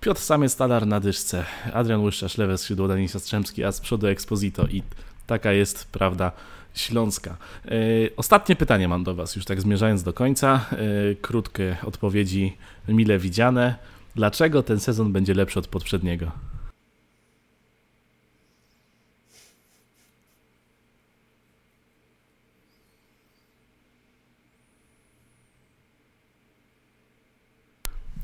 [0.00, 4.66] Piotr Samiec, Talar na dyszce, Adrian Łyszczarz, lewe skrzydło, Daniel Jastrzębski, a z przodu Exposito
[4.66, 4.82] i
[5.26, 6.32] taka jest prawda
[6.74, 7.36] śląska.
[7.64, 10.66] Yy, ostatnie pytanie mam do Was, już tak zmierzając do końca.
[10.72, 12.56] Yy, krótkie odpowiedzi
[12.88, 13.74] mile widziane.
[14.14, 16.30] Dlaczego ten sezon będzie lepszy od poprzedniego?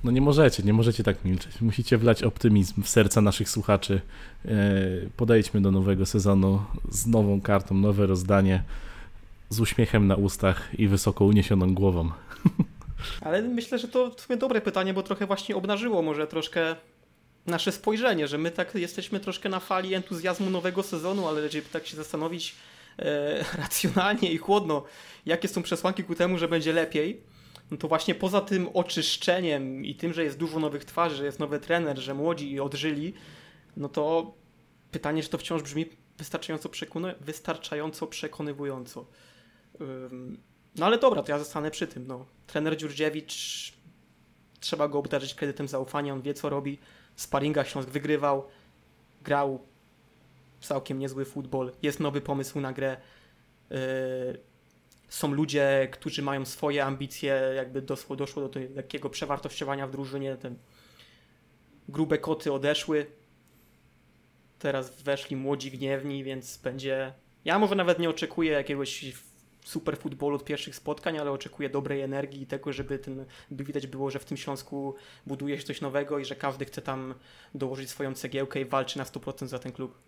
[0.07, 1.61] No nie możecie, nie możecie tak milczeć.
[1.61, 4.01] Musicie wlać optymizm w serca naszych słuchaczy.
[4.45, 4.51] E,
[5.17, 8.63] podejdźmy do nowego sezonu z nową kartą, nowe rozdanie,
[9.51, 12.11] z uśmiechem na ustach i wysoko uniesioną głową.
[13.21, 16.77] Ale myślę, że to w sumie dobre pytanie, bo trochę właśnie obnażyło może troszkę
[17.47, 21.87] nasze spojrzenie, że my tak jesteśmy troszkę na fali entuzjazmu nowego sezonu, ale żeby tak
[21.87, 22.55] się zastanowić
[22.99, 24.85] e, racjonalnie i chłodno,
[25.27, 27.21] jakie są przesłanki ku temu, że będzie lepiej,
[27.71, 31.39] no to właśnie poza tym oczyszczeniem i tym, że jest dużo nowych twarzy, że jest
[31.39, 33.15] nowy trener, że młodzi odżyli,
[33.77, 34.35] no to
[34.91, 35.87] pytanie, czy to wciąż brzmi
[36.19, 39.07] wystarczająco, przekony wystarczająco przekonywująco.
[40.77, 42.07] No ale dobra, to ja zostanę przy tym.
[42.07, 42.27] No.
[42.47, 43.73] Trener Dziurdziewicz,
[44.61, 46.79] trzeba go obdarzyć kredytem zaufania, on wie co robi.
[47.17, 47.29] W
[47.65, 48.45] Śląsk wygrywał,
[49.23, 49.61] grał
[50.61, 52.97] całkiem niezły futbol, jest nowy pomysł na grę.
[55.09, 60.37] Są ludzie, którzy mają swoje ambicje, jakby doszło, doszło do takiego przewartościowania w drużynie.
[60.37, 60.55] Te
[61.89, 63.07] grube koty odeszły.
[64.59, 67.13] Teraz weszli młodzi gniewni, więc będzie.
[67.45, 69.05] Ja może nawet nie oczekuję jakiegoś
[69.65, 73.87] super futbolu od pierwszych spotkań, ale oczekuję dobrej energii i tego, żeby ten, by widać
[73.87, 74.95] było, że w tym Śląsku
[75.27, 77.15] buduje się coś nowego i że każdy chce tam
[77.55, 79.99] dołożyć swoją cegiełkę i walczy na 100% za ten klub.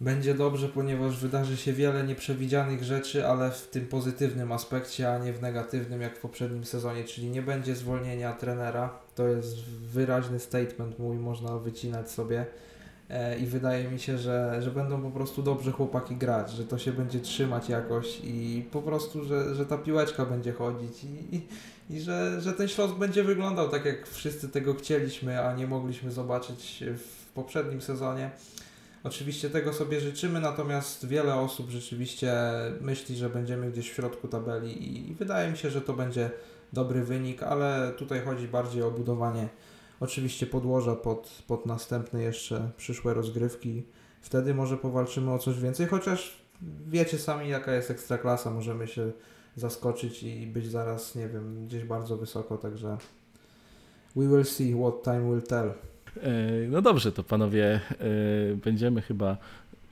[0.00, 5.32] Będzie dobrze, ponieważ wydarzy się wiele nieprzewidzianych rzeczy, ale w tym pozytywnym aspekcie, a nie
[5.32, 8.98] w negatywnym jak w poprzednim sezonie, czyli nie będzie zwolnienia trenera.
[9.14, 12.46] To jest wyraźny statement mój, można wycinać sobie.
[13.10, 16.78] E, I wydaje mi się, że, że będą po prostu dobrze chłopaki grać, że to
[16.78, 21.46] się będzie trzymać jakoś i po prostu, że, że ta piłeczka będzie chodzić i, i,
[21.90, 26.12] i że, że ten Śląsk będzie wyglądał tak, jak wszyscy tego chcieliśmy, a nie mogliśmy
[26.12, 28.30] zobaczyć w poprzednim sezonie.
[29.06, 32.32] Oczywiście tego sobie życzymy, natomiast wiele osób rzeczywiście
[32.80, 36.30] myśli, że będziemy gdzieś w środku tabeli i wydaje mi się, że to będzie
[36.72, 39.48] dobry wynik, ale tutaj chodzi bardziej o budowanie
[40.00, 43.82] oczywiście podłoża pod, pod następne jeszcze przyszłe rozgrywki.
[44.20, 46.36] Wtedy może powalczymy o coś więcej, chociaż
[46.88, 49.12] wiecie sami jaka jest ekstraklasa, możemy się
[49.56, 52.98] zaskoczyć i być zaraz, nie wiem, gdzieś bardzo wysoko, także
[54.16, 55.95] we will see what time will tell.
[56.22, 59.36] E, no dobrze, to panowie, e, będziemy chyba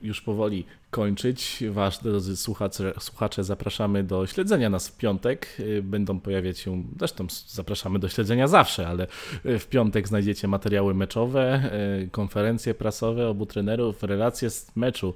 [0.01, 0.65] już powoli
[0.95, 1.63] kończyć.
[1.71, 5.47] Was, drodzy słuchacze, słuchacze, zapraszamy do śledzenia nas w piątek.
[5.59, 9.07] Y, będą pojawiać się, zresztą zapraszamy do śledzenia zawsze, ale
[9.45, 11.71] y, w piątek znajdziecie materiały meczowe,
[12.03, 15.13] y, konferencje prasowe obu trenerów, relacje z meczu,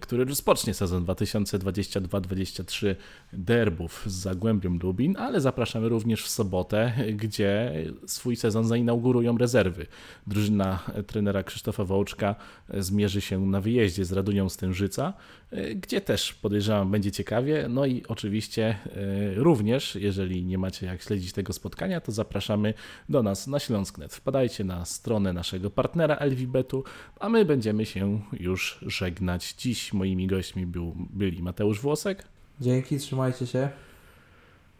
[0.00, 2.94] który rozpocznie sezon 2022-2023
[3.32, 9.86] derbów z Zagłębią Lubin, ale zapraszamy również w sobotę, gdzie swój sezon zainaugurują rezerwy.
[10.26, 12.34] Drużyna trenera Krzysztofa Wołczka
[12.74, 15.05] zmierzy się na wyjeździe z Radunią Stężyca
[15.50, 17.66] E, gdzie też podejrzewam będzie ciekawie.
[17.68, 22.74] No i oczywiście e, również, jeżeli nie macie jak śledzić tego spotkania, to zapraszamy
[23.08, 24.14] do nas na Śląsknet.
[24.14, 26.84] Wpadajcie na stronę naszego partnera Elwibetu,
[27.20, 29.52] a my będziemy się już żegnać.
[29.52, 32.24] Dziś moimi gośćmi był, byli Mateusz Włosek.
[32.60, 33.68] Dzięki, trzymajcie się.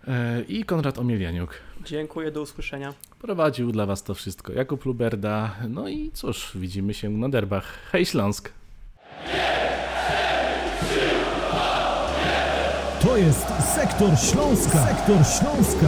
[0.09, 1.55] E, I Konrad Omielianiuk.
[1.85, 2.95] Dziękuję, do usłyszenia.
[3.19, 5.57] Prowadził dla Was to wszystko Jakub Luberda.
[5.69, 7.65] No i cóż, widzimy się na derbach.
[7.93, 8.53] Hej Śląsk!
[13.17, 14.87] Jest Sektor Śląska.
[14.87, 15.87] Sektor Śląska.